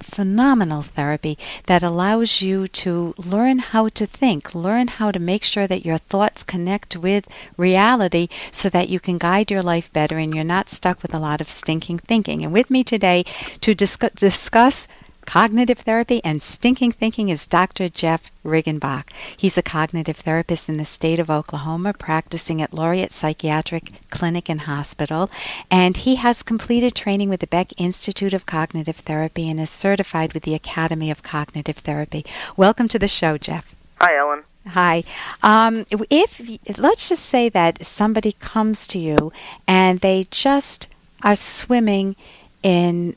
phenomenal 0.00 0.82
therapy 0.82 1.38
that 1.66 1.82
allows 1.82 2.42
you 2.42 2.66
to 2.68 3.14
learn 3.18 3.58
how 3.58 3.88
to 3.88 4.06
think, 4.06 4.54
learn 4.54 4.88
how 4.88 5.10
to 5.10 5.18
make 5.18 5.44
sure 5.44 5.66
that 5.66 5.84
your 5.84 5.98
thoughts 5.98 6.42
connect 6.42 6.96
with 6.96 7.28
reality 7.56 8.28
so 8.50 8.68
that 8.70 8.88
you 8.88 8.98
can 8.98 9.18
guide 9.18 9.50
your 9.50 9.62
life 9.62 9.92
better 9.92 10.18
and 10.18 10.34
you're 10.34 10.44
not 10.44 10.70
stuck 10.70 11.02
with 11.02 11.14
a 11.14 11.18
lot 11.18 11.40
of 11.40 11.50
stinking 11.50 11.98
thinking. 11.98 12.42
And 12.42 12.52
with 12.52 12.70
me 12.70 12.82
today 12.82 13.24
to 13.60 13.74
discuss, 13.74 14.12
discuss 14.12 14.88
cognitive 15.26 15.80
therapy 15.80 16.22
and 16.24 16.40
stinking 16.40 16.92
thinking 16.92 17.28
is 17.28 17.46
Dr. 17.46 17.88
Jeff 17.88 18.30
Riggenbach. 18.44 19.10
He's 19.36 19.58
a 19.58 19.62
cognitive 19.62 20.16
therapist 20.16 20.68
in 20.68 20.78
the 20.78 20.84
state 20.84 21.18
of 21.18 21.28
Oklahoma, 21.28 21.92
practicing 21.92 22.62
at 22.62 22.72
Laureate 22.72 23.12
Psychiatric 23.12 23.92
Clinic 24.10 24.48
and 24.48 24.62
Hospital, 24.62 25.30
and 25.70 25.96
he 25.96 26.14
has 26.14 26.42
completed 26.42 26.94
training 26.94 27.28
with 27.28 27.40
the 27.40 27.46
Beck 27.46 27.78
Institute 27.78 28.32
of 28.32 28.46
Cognitive 28.46 28.96
Therapy 28.96 29.50
and 29.50 29.60
is 29.60 29.68
certified 29.68 30.32
with 30.32 30.44
the 30.44 30.54
Academy 30.54 31.10
of 31.10 31.22
Cognitive 31.22 31.78
Therapy. 31.78 32.24
Welcome 32.56 32.88
to 32.88 32.98
the 32.98 33.08
show, 33.08 33.36
Jeff. 33.36 33.74
Hi, 34.00 34.16
Ellen. 34.16 34.44
Hi. 34.68 35.04
Um, 35.42 35.86
if 36.10 36.40
let's 36.78 37.08
just 37.08 37.24
say 37.24 37.48
that 37.50 37.84
somebody 37.84 38.32
comes 38.32 38.86
to 38.88 38.98
you 38.98 39.32
and 39.66 40.00
they 40.00 40.26
just 40.30 40.88
are 41.22 41.36
swimming 41.36 42.16
in 42.62 43.14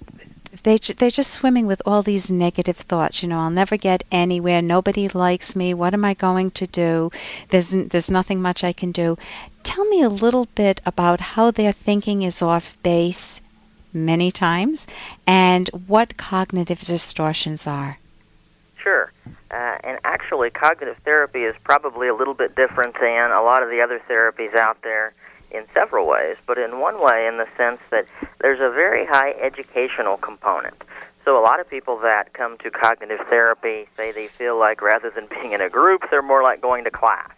they 0.70 0.78
they're 0.78 1.10
just 1.10 1.32
swimming 1.32 1.66
with 1.66 1.82
all 1.86 2.02
these 2.02 2.32
negative 2.32 2.78
thoughts. 2.78 3.24
You 3.24 3.30
know, 3.30 3.40
I'll 3.40 3.50
never 3.50 3.78
get 3.78 4.04
anywhere. 4.12 4.62
Nobody 4.62 5.08
likes 5.08 5.56
me. 5.56 5.74
What 5.74 5.94
am 5.94 6.06
I 6.06 6.14
going 6.14 6.52
to 6.52 6.68
do? 6.68 7.12
There's 7.50 7.70
there's 7.70 8.12
nothing 8.12 8.42
much 8.42 8.64
I 8.64 8.74
can 8.74 8.92
do. 8.92 9.18
Tell 9.64 9.86
me 9.86 10.02
a 10.02 10.10
little 10.10 10.46
bit 10.56 10.82
about 10.86 11.20
how 11.20 11.52
their 11.52 11.72
thinking 11.72 12.22
is 12.24 12.42
off 12.42 12.78
base 12.84 13.42
many 13.92 14.32
times 14.32 14.86
and 15.26 15.68
what 15.88 16.18
cognitive 16.18 16.82
distortions 16.82 17.66
are. 17.66 17.98
Sure. 18.78 19.12
Uh, 19.52 19.78
and 19.84 20.00
actually, 20.04 20.50
cognitive 20.52 20.98
therapy 21.04 21.44
is 21.44 21.56
probably 21.64 22.08
a 22.08 22.14
little 22.14 22.36
bit 22.36 22.56
different 22.56 22.96
than 23.00 23.32
a 23.32 23.42
lot 23.42 23.64
of 23.64 23.70
the 23.70 23.82
other 23.82 24.00
therapies 24.08 24.56
out 24.56 24.82
there 24.84 25.14
in 25.52 25.66
several 25.74 26.08
ways, 26.08 26.38
but 26.46 26.58
in 26.58 26.80
one 26.80 27.02
way, 27.02 27.28
in 27.28 27.38
the 27.38 27.48
sense 27.58 27.80
that 27.92 28.06
there's 28.40 28.60
a 28.60 28.74
very 28.74 29.06
high 29.06 29.32
educational 29.32 30.18
component. 30.18 30.84
So, 31.26 31.40
a 31.40 31.44
lot 31.44 31.60
of 31.60 31.70
people 31.70 32.00
that 32.00 32.34
come 32.34 32.58
to 32.60 32.72
cognitive 32.72 33.20
therapy 33.30 33.88
say 33.96 34.12
they 34.12 34.28
feel 34.28 34.58
like 34.58 34.82
rather 34.82 35.10
than 35.10 35.28
being 35.42 35.52
in 35.52 35.62
a 35.62 35.70
group, 35.70 36.04
they're 36.10 36.22
more 36.22 36.44
like 36.44 36.62
going 36.62 36.84
to 36.86 36.92
class. 36.92 37.32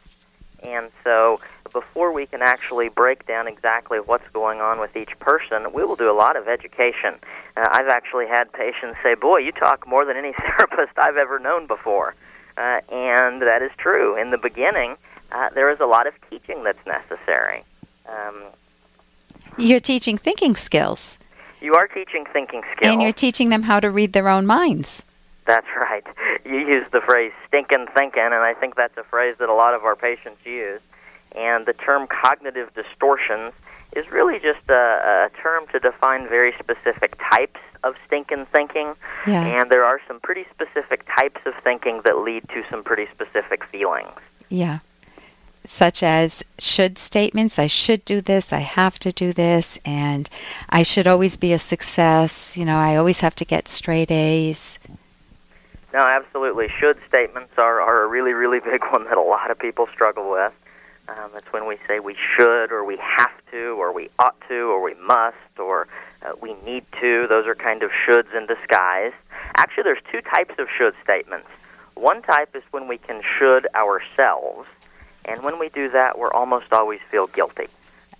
And 0.63 0.91
so, 1.03 1.41
before 1.73 2.11
we 2.11 2.25
can 2.25 2.41
actually 2.41 2.89
break 2.89 3.25
down 3.25 3.47
exactly 3.47 3.99
what's 3.99 4.27
going 4.33 4.61
on 4.61 4.79
with 4.79 4.95
each 4.95 5.17
person, 5.19 5.73
we 5.73 5.83
will 5.83 5.95
do 5.95 6.11
a 6.11 6.13
lot 6.13 6.35
of 6.35 6.47
education. 6.47 7.15
Uh, 7.57 7.67
I've 7.71 7.87
actually 7.87 8.27
had 8.27 8.51
patients 8.53 8.97
say, 9.01 9.15
Boy, 9.15 9.39
you 9.39 9.51
talk 9.51 9.87
more 9.87 10.05
than 10.05 10.17
any 10.17 10.33
therapist 10.37 10.97
I've 10.97 11.17
ever 11.17 11.39
known 11.39 11.67
before. 11.67 12.15
Uh, 12.57 12.81
and 12.91 13.41
that 13.41 13.61
is 13.61 13.71
true. 13.77 14.19
In 14.19 14.31
the 14.31 14.37
beginning, 14.37 14.97
uh, 15.31 15.49
there 15.55 15.69
is 15.69 15.79
a 15.79 15.85
lot 15.85 16.07
of 16.07 16.13
teaching 16.29 16.63
that's 16.63 16.85
necessary. 16.85 17.63
Um, 18.11 18.43
You're 19.57 19.79
teaching 19.79 20.17
thinking 20.17 20.55
skills. 20.55 21.17
You 21.61 21.75
are 21.75 21.87
teaching 21.87 22.25
thinking 22.33 22.63
skills. 22.75 22.91
And 22.91 23.01
you're 23.01 23.11
teaching 23.11 23.49
them 23.49 23.61
how 23.61 23.79
to 23.79 23.91
read 23.91 24.13
their 24.13 24.27
own 24.27 24.45
minds. 24.45 25.03
That's 25.45 25.67
right. 25.75 26.05
You 26.43 26.57
use 26.57 26.87
the 26.91 27.01
phrase 27.01 27.31
stinking 27.47 27.87
thinking, 27.95 28.23
and 28.23 28.33
I 28.33 28.53
think 28.53 28.75
that's 28.75 28.97
a 28.97 29.03
phrase 29.03 29.35
that 29.39 29.49
a 29.49 29.53
lot 29.53 29.73
of 29.73 29.83
our 29.83 29.95
patients 29.95 30.45
use. 30.45 30.81
And 31.33 31.65
the 31.65 31.73
term 31.73 32.07
cognitive 32.07 32.73
distortions 32.73 33.53
is 33.95 34.09
really 34.11 34.39
just 34.39 34.61
a, 34.69 34.73
a 34.73 35.41
term 35.41 35.67
to 35.67 35.79
define 35.79 36.27
very 36.27 36.53
specific 36.59 37.17
types 37.29 37.59
of 37.83 37.95
stinking 38.07 38.45
thinking. 38.47 38.93
Yeah. 39.27 39.45
And 39.45 39.69
there 39.69 39.83
are 39.83 39.99
some 40.07 40.19
pretty 40.19 40.45
specific 40.51 41.05
types 41.15 41.41
of 41.45 41.53
thinking 41.63 42.01
that 42.05 42.19
lead 42.19 42.47
to 42.49 42.63
some 42.69 42.83
pretty 42.83 43.07
specific 43.13 43.63
feelings. 43.65 44.11
Yeah. 44.49 44.79
Such 45.63 46.01
as 46.01 46.43
should 46.57 46.97
statements, 46.97 47.59
I 47.59 47.67
should 47.67 48.03
do 48.03 48.19
this, 48.19 48.51
I 48.51 48.59
have 48.59 48.97
to 48.99 49.11
do 49.11 49.31
this, 49.31 49.79
and 49.85 50.29
I 50.69 50.81
should 50.81 51.07
always 51.07 51.37
be 51.37 51.53
a 51.53 51.59
success. 51.59 52.57
You 52.57 52.65
know, 52.65 52.77
I 52.77 52.95
always 52.95 53.19
have 53.19 53.35
to 53.35 53.45
get 53.45 53.67
straight 53.67 54.09
A's. 54.09 54.79
No, 55.93 55.99
absolutely. 55.99 56.69
Should 56.79 56.97
statements 57.07 57.53
are, 57.57 57.81
are 57.81 58.03
a 58.03 58.07
really, 58.07 58.33
really 58.33 58.59
big 58.59 58.83
one 58.91 59.03
that 59.05 59.17
a 59.17 59.21
lot 59.21 59.51
of 59.51 59.59
people 59.59 59.87
struggle 59.87 60.31
with. 60.31 60.53
Um, 61.09 61.31
it's 61.35 61.51
when 61.51 61.67
we 61.67 61.77
say 61.87 61.99
we 61.99 62.15
should, 62.15 62.71
or 62.71 62.85
we 62.85 62.97
have 62.97 63.33
to, 63.51 63.75
or 63.77 63.91
we 63.91 64.09
ought 64.17 64.39
to, 64.47 64.71
or 64.71 64.81
we 64.81 64.93
must, 64.95 65.59
or 65.59 65.87
uh, 66.23 66.31
we 66.41 66.53
need 66.65 66.85
to. 67.01 67.27
Those 67.27 67.45
are 67.45 67.55
kind 67.55 67.83
of 67.83 67.91
shoulds 67.91 68.33
in 68.33 68.45
disguise. 68.45 69.11
Actually, 69.55 69.83
there's 69.83 70.03
two 70.11 70.21
types 70.21 70.55
of 70.57 70.67
should 70.75 70.95
statements. 71.03 71.47
One 71.95 72.21
type 72.21 72.55
is 72.55 72.63
when 72.71 72.87
we 72.87 72.97
can 72.97 73.21
should 73.37 73.67
ourselves, 73.75 74.67
and 75.25 75.43
when 75.43 75.59
we 75.59 75.69
do 75.69 75.89
that, 75.91 76.17
we're 76.17 76.31
almost 76.33 76.71
always 76.71 76.99
feel 77.09 77.27
guilty. 77.27 77.67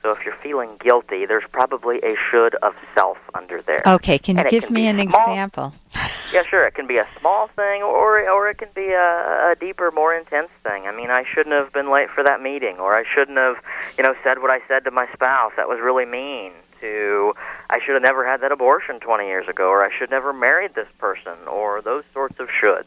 So 0.01 0.11
if 0.11 0.25
you're 0.25 0.35
feeling 0.35 0.77
guilty, 0.79 1.27
there's 1.27 1.43
probably 1.51 1.99
a 2.01 2.15
should 2.15 2.55
of 2.55 2.73
self 2.95 3.19
under 3.35 3.61
there. 3.61 3.83
Okay, 3.85 4.17
can 4.17 4.35
you 4.35 4.41
And 4.41 4.49
give 4.49 4.65
can 4.65 4.73
me 4.73 4.87
an 4.87 4.97
small. 5.09 5.21
example? 5.29 5.73
Yeah, 6.33 6.43
sure. 6.43 6.65
It 6.65 6.75
can 6.75 6.87
be 6.87 6.97
a 6.97 7.05
small 7.19 7.47
thing, 7.57 7.81
or 7.83 8.21
or 8.29 8.49
it 8.49 8.57
can 8.57 8.69
be 8.73 8.87
a, 8.93 9.51
a 9.51 9.55
deeper, 9.59 9.91
more 9.91 10.15
intense 10.15 10.47
thing. 10.63 10.87
I 10.87 10.95
mean, 10.95 11.09
I 11.09 11.25
shouldn't 11.25 11.53
have 11.53 11.73
been 11.73 11.91
late 11.91 12.09
for 12.09 12.23
that 12.23 12.41
meeting, 12.41 12.77
or 12.77 12.97
I 12.97 13.03
shouldn't 13.03 13.37
have, 13.37 13.57
you 13.97 14.05
know, 14.05 14.15
said 14.23 14.41
what 14.41 14.49
I 14.49 14.59
said 14.65 14.85
to 14.85 14.91
my 14.91 15.07
spouse. 15.11 15.51
That 15.57 15.67
was 15.67 15.81
really 15.81 16.05
mean. 16.05 16.53
To 16.79 17.33
I 17.69 17.79
should 17.83 17.95
have 17.95 18.01
never 18.01 18.25
had 18.25 18.39
that 18.41 18.53
abortion 18.53 19.01
20 19.01 19.25
years 19.27 19.47
ago, 19.49 19.67
or 19.67 19.85
I 19.85 19.89
should 19.95 20.09
never 20.09 20.31
married 20.31 20.73
this 20.73 20.87
person, 20.99 21.33
or 21.47 21.81
those 21.81 22.05
sorts 22.13 22.39
of 22.39 22.47
shoulds 22.47 22.85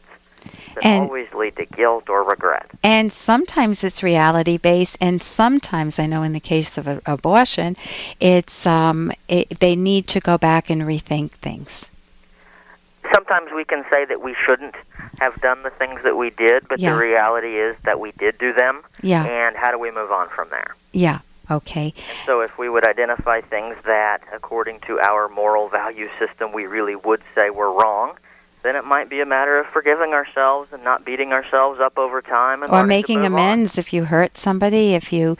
that 0.75 0.83
And- 0.85 1.03
always 1.03 1.31
lead 1.33 1.55
to 1.57 1.65
guilt 1.65 2.09
or 2.09 2.23
regret. 2.23 2.69
And 2.83 3.11
sometimes 3.11 3.83
it's 3.83 4.03
reality 4.03 4.57
based, 4.57 4.97
and 5.01 5.21
sometimes 5.21 5.99
I 5.99 6.05
know 6.05 6.23
in 6.23 6.33
the 6.33 6.39
case 6.39 6.77
of 6.77 6.87
a, 6.87 7.01
abortion, 7.05 7.75
it's 8.19 8.65
um, 8.65 9.11
it, 9.27 9.59
they 9.59 9.75
need 9.75 10.07
to 10.07 10.19
go 10.19 10.37
back 10.37 10.69
and 10.69 10.81
rethink 10.83 11.31
things. 11.31 11.89
Sometimes 13.13 13.51
we 13.55 13.63
can 13.63 13.85
say 13.91 14.03
that 14.05 14.21
we 14.21 14.35
shouldn't 14.45 14.75
have 15.19 15.39
done 15.39 15.61
the 15.63 15.69
things 15.69 16.01
that 16.03 16.17
we 16.17 16.31
did, 16.31 16.67
but 16.67 16.79
Yeah. 16.79 16.91
the 16.93 16.97
reality 16.99 17.57
is 17.59 17.75
that 17.83 17.99
we 17.99 18.11
did 18.13 18.37
do 18.37 18.51
them. 18.51 18.83
Yeah. 19.01 19.23
And 19.23 19.55
how 19.55 19.71
do 19.71 19.77
we 19.79 19.91
move 19.91 20.11
on 20.11 20.27
from 20.29 20.49
there? 20.49 20.75
Yeah. 20.91 21.19
Okay. 21.49 21.93
So 22.25 22.41
if 22.41 22.57
we 22.57 22.67
would 22.69 22.83
identify 22.83 23.41
things 23.41 23.75
that, 23.85 24.21
according 24.33 24.79
to 24.81 24.99
our 24.99 25.29
moral 25.29 25.69
value 25.69 26.09
system, 26.17 26.51
we 26.51 26.65
really 26.65 26.95
would 26.95 27.21
say 27.35 27.51
were 27.51 27.71
wrong, 27.71 28.13
then 28.65 28.75
it 28.75 28.83
might 28.85 29.09
be 29.09 29.21
a 29.21 29.25
matter 29.25 29.59
of 29.59 29.67
forgiving 29.67 30.13
ourselves 30.13 30.73
and 30.73 30.83
not 30.83 31.05
beating 31.05 31.31
ourselves 31.31 31.79
up 31.79 31.97
over 31.97 32.21
time 32.21 32.63
and 32.63 32.71
Or 32.71 32.83
making 32.83 33.19
move 33.21 33.33
on. 33.33 33.39
amends 33.39 33.77
if 33.77 33.93
you 33.93 34.05
hurt 34.05 34.37
somebody, 34.37 34.95
if 34.95 35.13
you 35.13 35.37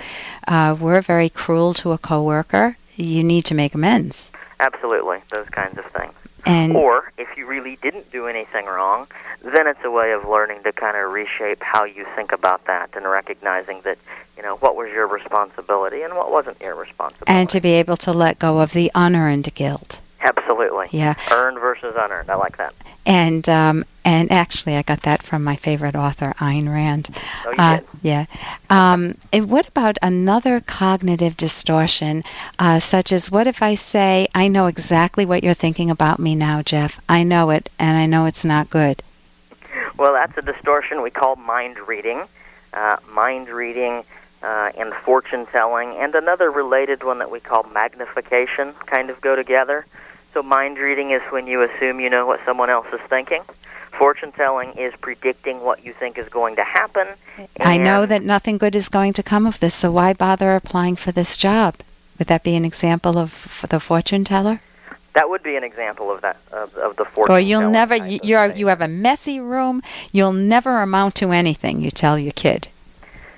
uh, 0.48 0.76
were 0.80 1.02
very 1.02 1.30
cruel 1.30 1.74
to 1.76 1.92
a 1.92 1.98
coworker, 1.98 2.78
you 2.96 3.24
need 3.24 3.44
to 3.46 3.56
make 3.56 3.74
amends. 3.74 4.32
Absolutely, 4.60 5.20
those 5.32 5.50
kinds 5.50 5.78
of 5.78 5.86
things. 5.86 6.14
And 6.46 6.76
or 6.76 7.12
if 7.18 7.36
you 7.36 7.48
really 7.48 7.78
didn't 7.82 8.12
do 8.12 8.28
anything 8.28 8.68
wrong, 8.68 9.08
then 9.44 9.66
it's 9.66 9.84
a 9.84 9.90
way 9.90 10.12
of 10.12 10.28
learning 10.28 10.62
to 10.64 10.72
kind 10.72 10.96
of 10.96 11.12
reshape 11.12 11.64
how 11.64 11.86
you 11.86 12.06
think 12.16 12.32
about 12.32 12.66
that 12.66 12.92
and 12.96 13.06
recognizing 13.10 13.82
that, 13.82 13.98
you 14.38 14.44
know, 14.44 14.56
what 14.58 14.76
was 14.76 14.90
your 14.92 15.08
responsibility 15.08 16.04
and 16.04 16.16
what 16.16 16.32
wasn't 16.32 16.62
your 16.62 16.76
responsibility. 16.76 17.32
and 17.32 17.50
to 17.50 17.60
be 17.60 17.72
able 17.72 17.98
to 17.98 18.12
let 18.14 18.38
go 18.38 18.60
of 18.60 18.74
the 18.74 18.92
unearned 18.94 19.52
guilt. 19.56 20.00
Absolutely. 20.26 20.88
Yeah. 20.90 21.14
Earned 21.32 21.60
versus 21.60 21.94
unearned. 21.96 22.32
I 22.32 22.36
like 22.36 22.58
that. 22.58 22.74
And 23.06 23.48
um, 23.48 23.86
and 24.04 24.32
actually, 24.32 24.76
I 24.76 24.82
got 24.82 25.04
that 25.04 25.22
from 25.22 25.44
my 25.44 25.56
favorite 25.56 25.96
author, 25.96 26.34
Ayn 26.40 26.68
Rand. 26.68 27.16
Oh, 27.46 27.52
you 27.52 27.58
uh, 27.58 27.78
did? 27.78 27.88
Yeah. 28.02 28.26
Um, 28.72 29.18
and 29.32 29.50
what 29.50 29.68
about 29.68 29.98
another 30.02 30.60
cognitive 30.60 31.38
distortion, 31.38 32.24
uh, 32.58 32.80
such 32.80 33.12
as 33.12 33.30
what 33.30 33.46
if 33.46 33.62
I 33.62 33.76
say, 33.76 34.28
"I 34.34 34.48
know 34.48 34.66
exactly 34.66 35.26
what 35.26 35.44
you're 35.44 35.54
thinking 35.54 35.92
about 35.92 36.20
me 36.20 36.34
now, 36.34 36.64
Jeff. 36.64 37.00
I 37.08 37.22
know 37.22 37.52
it, 37.52 37.70
and 37.78 37.96
I 37.96 38.08
know 38.08 38.26
it's 38.26 38.44
not 38.44 38.72
good." 38.72 39.04
Well, 39.98 40.14
that's 40.14 40.38
a 40.40 40.42
distortion 40.42 41.04
we 41.04 41.12
call 41.12 41.36
mind 41.36 41.78
reading. 41.88 42.24
Uh, 42.74 42.98
mind 43.08 43.50
reading 43.50 44.04
uh, 44.42 44.72
and 44.78 44.94
fortune 44.94 45.46
telling, 45.46 45.96
and 45.96 46.16
another 46.16 46.50
related 46.50 47.04
one 47.04 47.20
that 47.20 47.30
we 47.30 47.40
call 47.40 47.64
magnification 47.64 48.74
kind 48.88 49.12
of 49.12 49.22
go 49.22 49.36
together. 49.36 49.86
So, 50.36 50.44
mind 50.44 50.78
reading 50.78 51.12
is 51.12 51.22
when 51.30 51.48
you 51.48 51.62
assume 51.62 52.02
you 52.02 52.10
know 52.10 52.28
what 52.28 52.44
someone 52.44 52.70
else 52.70 52.88
is 52.92 53.00
thinking. 53.08 53.42
Fortune 53.94 54.34
telling 54.34 54.74
is 54.74 54.94
predicting 55.00 55.62
what 55.62 55.86
you 55.86 55.94
think 55.94 56.18
is 56.18 56.28
going 56.28 56.58
to 56.58 56.64
happen. 56.66 57.08
I 57.62 57.78
know 57.78 58.06
that 58.06 58.22
nothing 58.22 58.58
good 58.58 58.76
is 58.76 58.90
going 58.90 59.14
to 59.14 59.24
come 59.24 59.48
of 59.48 59.62
this, 59.62 59.74
so 59.74 59.94
why 59.94 60.12
bother 60.12 60.54
applying 60.54 60.98
for 60.98 61.14
this 61.14 61.38
job? 61.38 61.76
Would 62.20 62.28
that 62.28 62.44
be 62.44 62.58
an 62.58 62.66
example 62.66 63.18
of 63.18 63.66
the 63.70 63.80
fortune 63.80 64.26
teller? 64.26 64.60
That 65.14 65.30
would 65.30 65.42
be 65.42 65.56
an 65.56 65.64
example 65.64 66.12
of 66.12 66.20
that 66.20 66.36
of, 66.52 66.76
of 66.76 66.98
the 66.98 67.06
fortune. 67.06 67.34
Or 67.34 67.40
you'll 67.40 67.72
never 67.72 67.96
you, 67.96 68.20
you're 68.22 68.52
you 68.52 68.68
have 68.68 68.82
a 68.82 68.90
messy 68.90 69.40
room. 69.40 69.82
You'll 70.12 70.34
never 70.34 70.82
amount 70.82 71.16
to 71.16 71.32
anything. 71.32 71.80
You 71.80 71.92
tell 71.92 72.20
your 72.20 72.34
kid. 72.34 72.68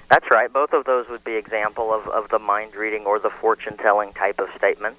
That's 0.09 0.31
right. 0.31 0.51
Both 0.51 0.73
of 0.73 0.85
those 0.85 1.07
would 1.09 1.23
be 1.23 1.35
example 1.35 1.93
of, 1.93 2.07
of 2.07 2.29
the 2.29 2.39
mind 2.39 2.75
reading 2.75 3.05
or 3.05 3.19
the 3.19 3.29
fortune 3.29 3.77
telling 3.77 4.13
type 4.13 4.39
of 4.39 4.49
statement. 4.55 4.97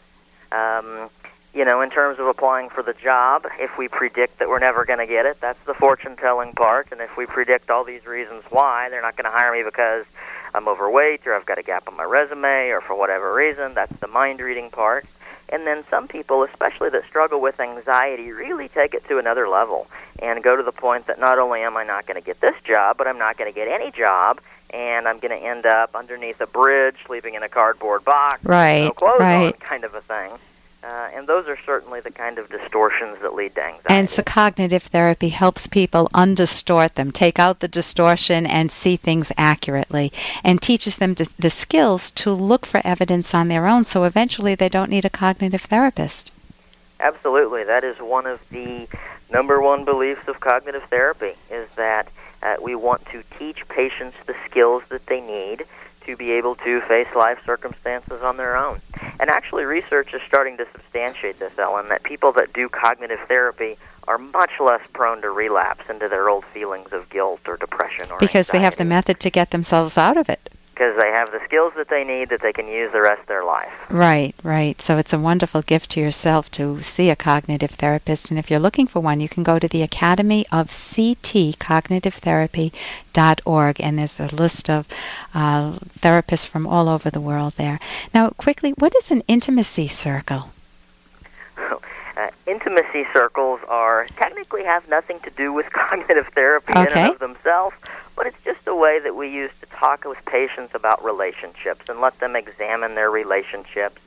Um, 0.53 1.11
you 1.55 1.65
know, 1.65 1.81
in 1.81 1.91
terms 1.91 2.19
of 2.19 2.27
applying 2.27 2.69
for 2.69 2.83
the 2.83 2.93
job, 2.93 3.47
if 3.59 3.79
we 3.79 3.89
predict 3.89 4.39
that 4.39 4.49
we're 4.49 4.59
never 4.59 4.85
going 4.85 4.99
to 4.99 5.07
get 5.07 5.27
it, 5.27 5.41
that's 5.41 5.63
the 5.65 5.75
fortune 5.75 6.17
telling 6.17 6.53
part. 6.53 6.89
And 6.93 7.01
if 7.01 7.17
we 7.17 7.27
predict 7.27 7.71
all 7.71 7.85
these 7.85 8.07
reasons 8.07 8.45
why 8.51 8.89
they're 8.91 9.03
not 9.03 9.17
going 9.17 9.25
to 9.25 9.31
hire 9.31 9.53
me 9.53 9.63
because 9.63 10.05
I'm 10.55 10.69
overweight 10.69 11.27
or 11.27 11.35
I've 11.35 11.47
got 11.47 11.59
a 11.59 11.63
gap 11.63 11.89
on 11.89 11.97
my 11.97 12.05
resume 12.05 12.69
or 12.69 12.81
for 12.81 12.95
whatever 12.95 13.35
reason, 13.35 13.75
that's 13.75 13.97
the 13.99 14.09
mind 14.09 14.41
reading 14.41 14.71
part. 14.71 15.07
And 15.51 15.67
then 15.67 15.83
some 15.89 16.07
people, 16.07 16.43
especially 16.43 16.91
that 16.91 17.07
struggle 17.07 17.41
with 17.41 17.59
anxiety, 17.59 18.31
really 18.33 18.69
take 18.69 18.93
it 18.93 19.07
to 19.09 19.19
another 19.19 19.49
level 19.49 19.87
and 20.21 20.45
go 20.45 20.55
to 20.55 20.63
the 20.63 20.73
point 20.73 21.07
that 21.07 21.19
not 21.19 21.39
only 21.39 21.63
am 21.63 21.77
I 21.77 21.85
not 21.85 22.07
going 22.07 22.21
to 22.21 22.25
get 22.25 22.41
this 22.41 22.55
job, 22.65 22.99
but 22.99 23.07
I'm 23.07 23.19
not 23.19 23.39
going 23.39 23.51
to 23.51 23.55
get 23.55 23.67
any 23.67 23.91
job, 23.91 24.41
and 24.71 25.09
I'm 25.09 25.19
going 25.19 25.31
to 25.31 25.47
end 25.47 25.65
up 25.65 25.95
underneath 25.97 26.41
a 26.43 26.47
bridge, 26.47 26.97
sleeping 27.07 27.33
in 27.35 27.43
a 27.43 27.49
cardboard 27.49 28.05
box, 28.05 28.43
with 28.43 28.51
no 28.51 29.07
Right, 29.19 29.23
on, 29.23 29.43
right. 29.45 29.61
kind 29.61 29.85
of 29.85 29.95
a 29.95 30.03
thing. 30.03 30.33
Uh, 30.99 31.09
and 31.15 31.29
those 31.29 31.47
are 31.47 31.59
certainly 31.65 32.01
the 32.01 32.11
kind 32.11 32.39
of 32.39 32.51
distortions 32.51 33.21
that 33.21 33.33
lead 33.33 33.55
to 33.55 33.63
anxiety. 33.63 33.87
And 33.89 34.11
so 34.11 34.21
cognitive 34.21 34.83
therapy 34.83 35.29
helps 35.29 35.69
people 35.69 36.09
undistort 36.13 36.95
them, 36.95 37.13
take 37.13 37.39
out 37.39 37.61
the 37.61 37.69
distortion 37.69 38.45
and 38.45 38.73
see 38.73 38.97
things 38.97 39.31
accurately, 39.39 40.13
and 40.43 40.61
teaches 40.61 40.97
them 40.97 41.15
to, 41.15 41.29
the 41.39 41.51
skills 41.51 42.11
to 42.13 42.33
look 42.33 42.67
for 42.67 42.81
evidence 42.85 43.33
on 43.33 43.47
their 43.47 43.69
own 43.69 43.85
so 43.85 44.03
eventually 44.03 44.57
they 44.57 44.69
don't 44.69 44.91
need 44.91 45.05
a 45.05 45.11
cognitive 45.11 45.63
therapist. 45.63 46.33
Absolutely, 46.99 47.63
that 47.63 47.85
is 47.85 47.99
one 47.99 48.27
of 48.27 48.41
the 48.51 48.89
number 49.31 49.63
one 49.63 49.85
beliefs 49.85 50.27
of 50.27 50.41
cognitive 50.41 50.83
therapy 50.91 51.35
is 51.49 51.69
that 51.77 52.09
uh, 52.43 52.57
we 52.61 52.75
want 52.75 53.07
to 53.07 53.23
teach 53.39 53.69
patients 53.69 54.17
the 54.27 54.35
skills 54.47 54.83
that 54.89 55.07
they 55.07 55.21
need 55.21 55.65
to 56.09 56.17
be 56.17 56.33
able 56.33 56.55
to 56.55 56.81
face 56.83 57.15
life 57.15 57.39
circumstances 57.45 58.23
on 58.23 58.39
their 58.39 58.57
own. 58.57 58.81
And 59.21 59.29
actually, 59.29 59.65
research 59.65 60.15
is 60.15 60.23
starting 60.27 60.57
to 60.57 60.67
substantiate 60.73 61.39
this, 61.39 61.59
Ellen, 61.59 61.91
that 61.91 62.03
people 62.03 62.33
that 62.33 62.55
do 62.55 62.71
cognitive 62.71 63.21
therapy 63.29 63.77
are 64.09 64.17
much 64.17 64.53
less 64.59 64.81
prone 64.95 65.21
to 65.21 65.31
relapse 65.31 65.85
into 65.91 66.09
their 66.09 66.31
old 66.31 66.47
feelings 66.47 66.93
of 66.93 67.11
guilt 67.11 67.43
or 67.47 67.59
depression 67.59 68.11
or 68.11 68.19
Because 68.19 68.49
they 68.49 68.61
have 68.61 68.77
the 68.77 68.87
method 68.87 69.21
to 69.21 69.29
get 69.29 69.51
themselves 69.51 69.99
out 69.99 70.17
of 70.17 70.31
it. 70.31 70.51
Because 70.79 70.97
they 70.97 71.11
have 71.11 71.33
the 71.33 71.41
skills 71.45 71.73
that 71.77 71.89
they 71.89 72.05
need 72.05 72.29
that 72.29 72.41
they 72.41 72.53
can 72.53 72.69
use 72.69 72.93
the 72.93 73.01
rest 73.01 73.23
of 73.23 73.27
their 73.27 73.45
life. 73.45 73.73
Right, 73.91 74.33
right. 74.45 74.81
So 74.81 74.97
it's 74.97 75.13
a 75.13 75.19
wonderful 75.19 75.63
gift 75.63 75.91
to 75.93 76.01
yourself 76.01 76.53
to 76.53 76.81
see 76.83 77.11
a 77.11 77.17
cognitive 77.17 77.73
therapist. 77.73 78.31
And 78.31 78.39
if 78.39 78.49
you're 78.49 78.61
looking 78.61 78.87
for 78.87 79.01
one, 79.01 79.19
you 79.19 79.29
can 79.29 79.43
go 79.43 79.59
to 79.59 79.67
the 79.67 79.83
Academy 79.83 80.47
of 80.53 80.71
CT 80.71 81.59
Cognitive 81.59 82.15
Therapy.org, 82.15 83.81
and 83.81 83.99
there's 83.99 84.21
a 84.21 84.29
list 84.29 84.71
of 84.71 84.87
uh, 85.35 85.73
therapists 85.99 86.49
from 86.49 86.65
all 86.65 86.89
over 86.89 87.11
the 87.11 87.21
world 87.21 87.55
there. 87.57 87.81
Now, 88.15 88.31
quickly, 88.31 88.71
what 88.79 88.95
is 88.95 89.11
an 89.11 89.23
intimacy 89.27 89.89
circle? 89.89 90.53
Uh, 92.19 92.31
intimacy 92.49 93.07
circles 93.13 93.61
are 93.69 94.05
technically 94.17 94.65
have 94.65 94.89
nothing 94.89 95.21
to 95.21 95.31
do 95.31 95.53
with 95.53 95.71
cognitive 95.73 96.27
therapy 96.35 96.73
in 96.73 96.89
and 96.89 97.13
of 97.13 97.21
themselves, 97.21 97.77
but 98.19 98.27
it's 98.27 98.45
just 98.45 98.67
a 98.67 98.75
way 98.75 98.99
that 98.99 99.17
we 99.17 99.33
use 99.33 99.53
to 99.61 99.67
talk 99.67 100.05
with 100.05 100.23
patients 100.27 100.75
about 100.75 101.03
relationships 101.03 101.89
and 101.89 102.01
let 102.01 102.19
them 102.19 102.37
examine 102.37 102.95
their 102.95 103.11
relationships 103.11 103.99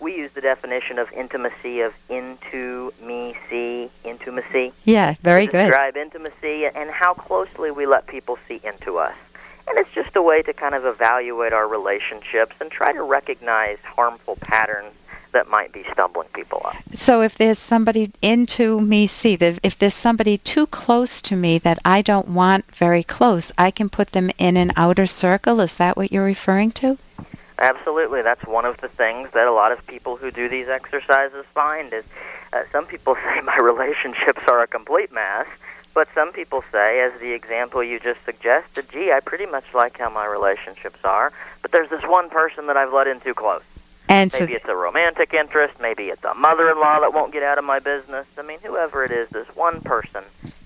we 0.00 0.16
use 0.16 0.30
the 0.32 0.40
definition 0.40 0.98
of 0.98 1.10
intimacy 1.12 1.80
of 1.80 1.92
into 2.08 2.92
me 3.02 3.34
see 3.50 3.90
intimacy. 4.04 4.72
Yeah, 4.84 5.14
very 5.22 5.46
to 5.46 5.52
good. 5.52 5.66
Describe 5.66 5.96
intimacy 5.96 6.66
and 6.66 6.90
how 6.90 7.14
closely 7.14 7.70
we 7.70 7.86
let 7.86 8.06
people 8.06 8.38
see 8.46 8.60
into 8.62 8.98
us. 8.98 9.16
And 9.66 9.76
it's 9.78 9.92
just 9.92 10.16
a 10.16 10.22
way 10.22 10.42
to 10.42 10.52
kind 10.52 10.74
of 10.74 10.84
evaluate 10.86 11.52
our 11.52 11.66
relationships 11.66 12.54
and 12.60 12.70
try 12.70 12.92
to 12.92 13.02
recognize 13.02 13.78
harmful 13.80 14.36
patterns 14.36 14.94
that 15.32 15.48
might 15.48 15.72
be 15.72 15.84
stumbling 15.92 16.28
people 16.32 16.62
up. 16.64 16.76
So 16.92 17.22
if 17.22 17.36
there's 17.36 17.58
somebody 17.58 18.10
into 18.22 18.80
me, 18.80 19.06
see 19.06 19.34
if 19.40 19.78
there's 19.78 19.94
somebody 19.94 20.38
too 20.38 20.66
close 20.66 21.20
to 21.22 21.36
me 21.36 21.58
that 21.58 21.78
I 21.84 22.02
don't 22.02 22.28
want 22.28 22.74
very 22.74 23.02
close, 23.02 23.52
I 23.58 23.70
can 23.70 23.88
put 23.88 24.12
them 24.12 24.30
in 24.38 24.56
an 24.56 24.72
outer 24.76 25.06
circle. 25.06 25.60
Is 25.60 25.76
that 25.76 25.96
what 25.96 26.12
you're 26.12 26.24
referring 26.24 26.72
to? 26.72 26.98
Absolutely. 27.58 28.22
That's 28.22 28.44
one 28.46 28.64
of 28.64 28.80
the 28.80 28.88
things 28.88 29.30
that 29.32 29.48
a 29.48 29.52
lot 29.52 29.72
of 29.72 29.84
people 29.86 30.16
who 30.16 30.30
do 30.30 30.48
these 30.48 30.68
exercises 30.68 31.44
find 31.54 31.92
is 31.92 32.04
uh, 32.52 32.62
some 32.70 32.86
people 32.86 33.14
say 33.24 33.40
my 33.40 33.56
relationships 33.56 34.42
are 34.46 34.62
a 34.62 34.66
complete 34.66 35.12
mess, 35.12 35.46
but 35.94 36.08
some 36.14 36.32
people 36.32 36.62
say, 36.70 37.00
as 37.00 37.18
the 37.20 37.32
example 37.32 37.82
you 37.82 37.98
just 37.98 38.24
suggested, 38.24 38.86
gee, 38.92 39.10
I 39.10 39.20
pretty 39.20 39.46
much 39.46 39.64
like 39.74 39.98
how 39.98 40.10
my 40.10 40.26
relationships 40.26 41.00
are, 41.02 41.32
but 41.60 41.72
there's 41.72 41.90
this 41.90 42.04
one 42.04 42.30
person 42.30 42.66
that 42.66 42.76
I've 42.76 42.92
let 42.92 43.08
in 43.08 43.20
too 43.20 43.34
close. 43.34 43.62
And 44.08 44.32
maybe 44.32 44.52
so, 44.52 44.56
it's 44.56 44.68
a 44.68 44.74
romantic 44.74 45.34
interest, 45.34 45.74
maybe 45.80 46.04
it's 46.04 46.24
a 46.24 46.34
mother-in-law 46.34 47.00
that 47.00 47.12
won't 47.12 47.32
get 47.32 47.42
out 47.42 47.58
of 47.58 47.64
my 47.64 47.78
business. 47.78 48.26
I 48.38 48.42
mean, 48.42 48.58
whoever 48.62 49.04
it 49.04 49.10
is, 49.10 49.28
this 49.28 49.46
one 49.54 49.80
person 49.82 50.24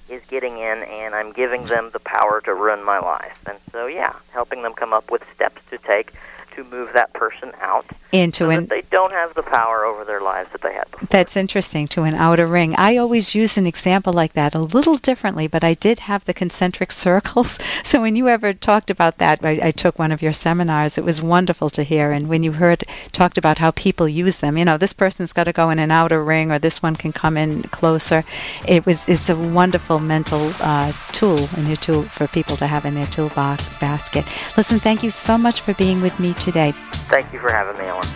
is 0.08 0.22
getting 0.28 0.58
in, 0.58 0.82
and 0.84 1.14
I'm 1.14 1.32
giving 1.32 1.64
them 1.64 1.90
the 1.92 1.98
power 2.00 2.40
to 2.42 2.54
ruin 2.54 2.84
my 2.84 3.00
life. 3.00 3.38
And 3.48 3.58
so, 3.72 3.86
yeah, 3.86 4.14
helping 4.32 4.62
them 4.62 4.74
come 4.74 4.92
up 4.92 5.10
with 5.10 5.24
steps 5.34 5.60
to 5.70 5.78
take 5.78 6.12
to 6.54 6.64
move 6.64 6.92
that 6.92 7.12
person 7.12 7.52
out 7.60 7.86
into 8.12 8.44
so 8.44 8.50
an 8.50 8.66
they 8.66 8.82
don't 8.90 9.12
have 9.12 9.34
the 9.34 9.42
power 9.42 9.84
over 9.84 10.04
their 10.04 10.20
lives 10.20 10.50
that 10.52 10.60
they 10.60 10.74
had 10.74 10.90
before. 10.90 11.08
That's 11.10 11.36
interesting 11.36 11.86
to 11.88 12.02
an 12.02 12.14
outer 12.14 12.46
ring. 12.46 12.74
I 12.76 12.96
always 12.96 13.34
use 13.34 13.56
an 13.56 13.66
example 13.66 14.12
like 14.12 14.34
that 14.34 14.54
a 14.54 14.58
little 14.58 14.96
differently, 14.96 15.46
but 15.46 15.64
I 15.64 15.74
did 15.74 16.00
have 16.00 16.24
the 16.24 16.34
concentric 16.34 16.92
circles. 17.06 17.58
So 17.82 18.00
when 18.00 18.16
you 18.16 18.28
ever 18.28 18.52
talked 18.52 18.90
about 18.90 19.18
that, 19.18 19.44
I, 19.44 19.58
I 19.62 19.70
took 19.70 19.98
one 19.98 20.12
of 20.12 20.22
your 20.22 20.32
seminars. 20.32 20.98
It 20.98 21.04
was 21.04 21.22
wonderful 21.22 21.70
to 21.70 21.82
hear. 21.82 22.12
And 22.12 22.28
when 22.28 22.42
you 22.42 22.52
heard 22.52 22.84
talked 23.12 23.38
about 23.38 23.58
how 23.58 23.70
people 23.70 24.08
use 24.08 24.38
them, 24.38 24.58
you 24.58 24.64
know, 24.64 24.76
this 24.76 24.92
person's 24.92 25.32
got 25.32 25.44
to 25.44 25.52
go 25.52 25.70
in 25.70 25.78
an 25.78 25.90
outer 25.90 26.22
ring, 26.22 26.50
or 26.50 26.58
this 26.58 26.82
one 26.82 26.96
can 26.96 27.12
come 27.12 27.36
in 27.36 27.62
closer. 27.64 28.24
It 28.66 28.84
was 28.84 29.08
it's 29.08 29.28
a 29.30 29.36
wonderful 29.36 30.00
mental 30.00 30.52
uh, 30.60 30.92
tool 31.12 31.48
in 31.56 31.66
your 31.66 31.76
tool 31.76 32.02
for 32.04 32.26
people 32.26 32.56
to 32.56 32.66
have 32.66 32.84
in 32.84 32.94
their 32.94 33.06
toolbox 33.06 33.78
basket. 33.78 34.24
Listen, 34.56 34.78
thank 34.78 35.02
you 35.02 35.10
so 35.10 35.38
much 35.38 35.60
for 35.60 35.74
being 35.74 36.02
with 36.02 36.18
me 36.20 36.34
today. 36.42 36.72
Thank 37.08 37.32
you 37.32 37.38
for 37.38 37.50
having 37.50 37.80
me, 37.80 37.88
Ellen. 37.88 38.06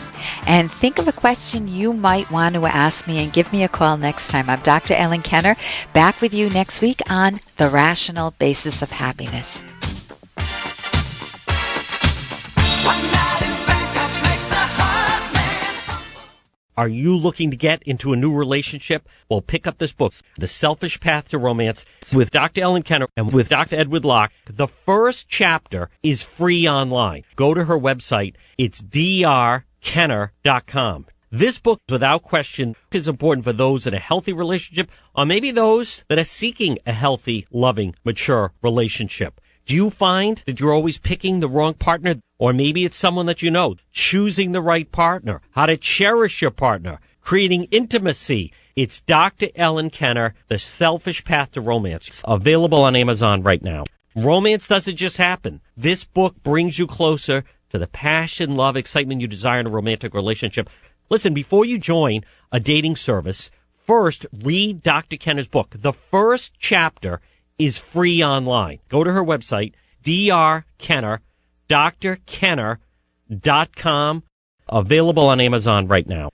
And 0.46 0.70
think 0.70 0.98
of 0.98 1.08
a 1.08 1.12
question 1.12 1.68
you 1.68 1.92
might 1.92 2.30
want 2.30 2.54
to 2.54 2.66
ask 2.66 3.06
me 3.06 3.22
and 3.22 3.32
give 3.32 3.52
me 3.52 3.62
a 3.62 3.68
call 3.68 3.96
next 3.96 4.28
time. 4.28 4.48
I'm 4.48 4.60
Dr. 4.60 4.94
Ellen 4.94 5.22
Kenner, 5.22 5.56
back 5.92 6.20
with 6.20 6.34
you 6.34 6.50
next 6.50 6.80
week 6.80 7.00
on 7.10 7.40
The 7.56 7.68
Rational 7.68 8.32
Basis 8.32 8.82
of 8.82 8.92
Happiness. 8.92 9.64
Are 16.76 16.88
you 16.88 17.16
looking 17.16 17.50
to 17.50 17.56
get 17.56 17.82
into 17.84 18.12
a 18.12 18.16
new 18.16 18.34
relationship? 18.34 19.08
Well, 19.30 19.40
pick 19.40 19.66
up 19.66 19.78
this 19.78 19.92
book, 19.92 20.12
The 20.38 20.46
Selfish 20.46 21.00
Path 21.00 21.30
to 21.30 21.38
Romance, 21.38 21.86
with 22.12 22.30
Dr. 22.30 22.60
Ellen 22.60 22.82
Kenner 22.82 23.08
and 23.16 23.32
with 23.32 23.48
Dr. 23.48 23.76
Edward 23.76 24.04
Locke. 24.04 24.30
The 24.44 24.68
first 24.68 25.26
chapter 25.26 25.88
is 26.02 26.22
free 26.22 26.68
online. 26.68 27.24
Go 27.34 27.54
to 27.54 27.64
her 27.64 27.78
website. 27.78 28.34
It's 28.58 28.82
drkenner.com. 28.82 31.06
This 31.32 31.58
book, 31.58 31.80
without 31.88 32.22
question, 32.22 32.76
is 32.92 33.08
important 33.08 33.44
for 33.44 33.54
those 33.54 33.86
in 33.86 33.94
a 33.94 33.98
healthy 33.98 34.34
relationship 34.34 34.90
or 35.14 35.24
maybe 35.24 35.50
those 35.50 36.04
that 36.08 36.18
are 36.18 36.24
seeking 36.24 36.78
a 36.86 36.92
healthy, 36.92 37.46
loving, 37.50 37.94
mature 38.04 38.52
relationship. 38.62 39.40
Do 39.66 39.74
you 39.74 39.90
find 39.90 40.40
that 40.46 40.60
you're 40.60 40.72
always 40.72 40.96
picking 40.96 41.40
the 41.40 41.48
wrong 41.48 41.74
partner? 41.74 42.14
Or 42.38 42.52
maybe 42.52 42.84
it's 42.84 42.96
someone 42.96 43.26
that 43.26 43.42
you 43.42 43.50
know, 43.50 43.74
choosing 43.90 44.52
the 44.52 44.60
right 44.60 44.90
partner, 44.92 45.40
how 45.50 45.66
to 45.66 45.76
cherish 45.76 46.40
your 46.40 46.52
partner, 46.52 47.00
creating 47.20 47.64
intimacy. 47.72 48.52
It's 48.76 49.00
Dr. 49.00 49.48
Ellen 49.56 49.90
Kenner, 49.90 50.34
The 50.46 50.60
Selfish 50.60 51.24
Path 51.24 51.50
to 51.52 51.60
Romance, 51.60 52.06
It's 52.06 52.22
available 52.28 52.82
on 52.82 52.94
Amazon 52.94 53.42
right 53.42 53.60
now. 53.60 53.82
Romance 54.14 54.68
doesn't 54.68 54.94
just 54.94 55.16
happen. 55.16 55.60
This 55.76 56.04
book 56.04 56.40
brings 56.44 56.78
you 56.78 56.86
closer 56.86 57.42
to 57.70 57.78
the 57.78 57.88
passion, 57.88 58.54
love, 58.56 58.76
excitement 58.76 59.20
you 59.20 59.26
desire 59.26 59.58
in 59.58 59.66
a 59.66 59.70
romantic 59.70 60.14
relationship. 60.14 60.70
Listen, 61.10 61.34
before 61.34 61.64
you 61.64 61.78
join 61.78 62.20
a 62.52 62.60
dating 62.60 62.94
service, 62.94 63.50
first 63.84 64.26
read 64.32 64.84
Dr. 64.84 65.16
Kenner's 65.16 65.48
book. 65.48 65.74
The 65.76 65.92
first 65.92 66.52
chapter 66.60 67.20
is 67.58 67.78
free 67.78 68.22
online. 68.22 68.78
Go 68.88 69.02
to 69.04 69.12
her 69.12 69.24
website, 69.24 69.72
drkenner, 70.04 71.18
drkenner.com, 71.68 74.22
available 74.68 75.26
on 75.26 75.40
Amazon 75.40 75.88
right 75.88 76.06
now. 76.06 76.30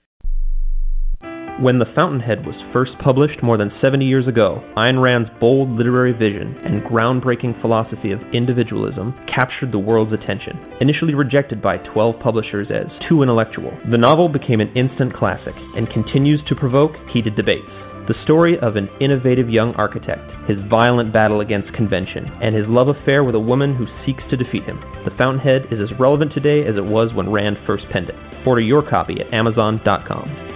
When 1.61 1.77
The 1.77 1.85
Fountainhead 1.93 2.47
was 2.47 2.55
first 2.73 2.93
published 3.05 3.43
more 3.43 3.57
than 3.57 3.71
70 3.79 4.05
years 4.05 4.27
ago, 4.27 4.57
Ayn 4.75 4.99
Rand's 4.99 5.29
bold 5.39 5.69
literary 5.69 6.11
vision 6.11 6.57
and 6.65 6.81
groundbreaking 6.81 7.61
philosophy 7.61 8.11
of 8.11 8.19
individualism 8.33 9.13
captured 9.29 9.71
the 9.71 9.77
world's 9.77 10.13
attention. 10.13 10.57
Initially 10.81 11.13
rejected 11.13 11.61
by 11.61 11.77
12 11.93 12.19
publishers 12.19 12.69
as 12.71 12.87
too 13.07 13.21
intellectual, 13.21 13.71
the 13.91 13.99
novel 13.99 14.29
became 14.29 14.61
an 14.61 14.73
instant 14.75 15.13
classic 15.13 15.53
and 15.77 15.87
continues 15.93 16.41
to 16.49 16.55
provoke 16.55 16.93
heated 17.13 17.35
debates. 17.35 17.69
The 18.07 18.19
story 18.25 18.59
of 18.59 18.75
an 18.75 18.89
innovative 18.99 19.49
young 19.49 19.73
architect, 19.75 20.29
his 20.45 20.57
violent 20.69 21.13
battle 21.13 21.39
against 21.39 21.73
convention, 21.73 22.27
and 22.41 22.53
his 22.53 22.67
love 22.67 22.89
affair 22.89 23.23
with 23.23 23.35
a 23.35 23.39
woman 23.39 23.75
who 23.75 23.87
seeks 24.05 24.23
to 24.29 24.35
defeat 24.35 24.63
him. 24.63 24.79
The 25.05 25.15
Fountainhead 25.17 25.71
is 25.71 25.79
as 25.79 25.97
relevant 25.97 26.33
today 26.33 26.67
as 26.67 26.75
it 26.75 26.83
was 26.83 27.13
when 27.15 27.31
Rand 27.31 27.57
first 27.65 27.85
penned 27.93 28.09
it. 28.09 28.15
Order 28.45 28.61
your 28.61 28.83
copy 28.83 29.21
at 29.21 29.33
Amazon.com. 29.33 30.52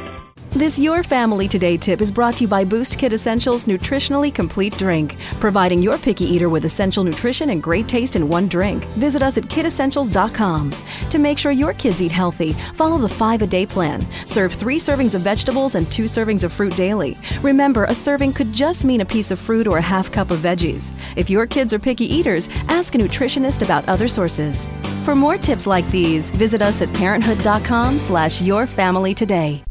This 0.52 0.80
Your 0.80 1.04
Family 1.04 1.48
Today 1.48 1.78
tip 1.78 2.02
is 2.02 2.12
brought 2.12 2.36
to 2.38 2.44
you 2.44 2.48
by 2.48 2.64
Boost 2.64 2.98
Kid 2.98 3.14
Essentials 3.14 3.66
Nutritionally 3.66 4.34
Complete 4.34 4.76
Drink, 4.78 5.18
providing 5.40 5.84
your 5.84 5.98
picky 5.98 6.24
eater 6.24 6.50
with 6.50 6.66
essential 6.66 7.04
nutrition 7.04 7.52
and 7.52 7.62
great 7.62 7.88
taste 7.88 8.16
in 8.16 8.28
one 8.28 8.48
drink. 8.48 8.86
Visit 8.96 9.22
us 9.22 9.38
at 9.38 9.44
kidessentials.com. 9.44 10.74
To 11.10 11.20
make 11.20 11.38
sure 11.38 11.52
your 11.52 11.74
kids 11.74 12.02
eat 12.02 12.14
healthy, 12.14 12.54
follow 12.74 12.98
the 12.98 13.10
five 13.10 13.42
a 13.44 13.48
day 13.48 13.66
plan. 13.66 14.08
Serve 14.26 14.54
three 14.54 14.80
servings 14.80 15.14
of 15.14 15.22
vegetables 15.22 15.76
and 15.76 15.92
two 15.92 16.06
servings 16.06 16.44
of 16.44 16.54
fruit 16.54 16.76
daily. 16.76 17.18
Remember, 17.44 17.84
a 17.84 17.94
serving 17.94 18.34
could 18.34 18.52
just 18.52 18.84
mean 18.84 19.02
a 19.02 19.06
piece 19.06 19.32
of 19.32 19.40
fruit 19.40 19.68
or 19.68 19.78
a 19.78 19.82
half 19.82 20.12
cup 20.12 20.32
of 20.32 20.40
veggies. 20.40 20.92
If 21.16 21.30
your 21.30 21.46
kids 21.46 21.74
are 21.74 21.80
picky 21.80 22.06
eaters, 22.06 22.50
ask 22.68 22.96
a 22.96 22.98
nutritionist 22.98 23.64
about 23.64 23.88
other 23.88 24.08
sources. 24.08 24.70
For 25.04 25.14
more 25.14 25.38
tips 25.38 25.68
like 25.68 25.88
these, 25.92 26.32
visit 26.32 26.62
us 26.62 26.82
at 26.82 26.92
parenthood.com 26.94 27.98
slash 28.00 28.42
your 28.42 28.66
family 28.66 29.14
today. 29.14 29.64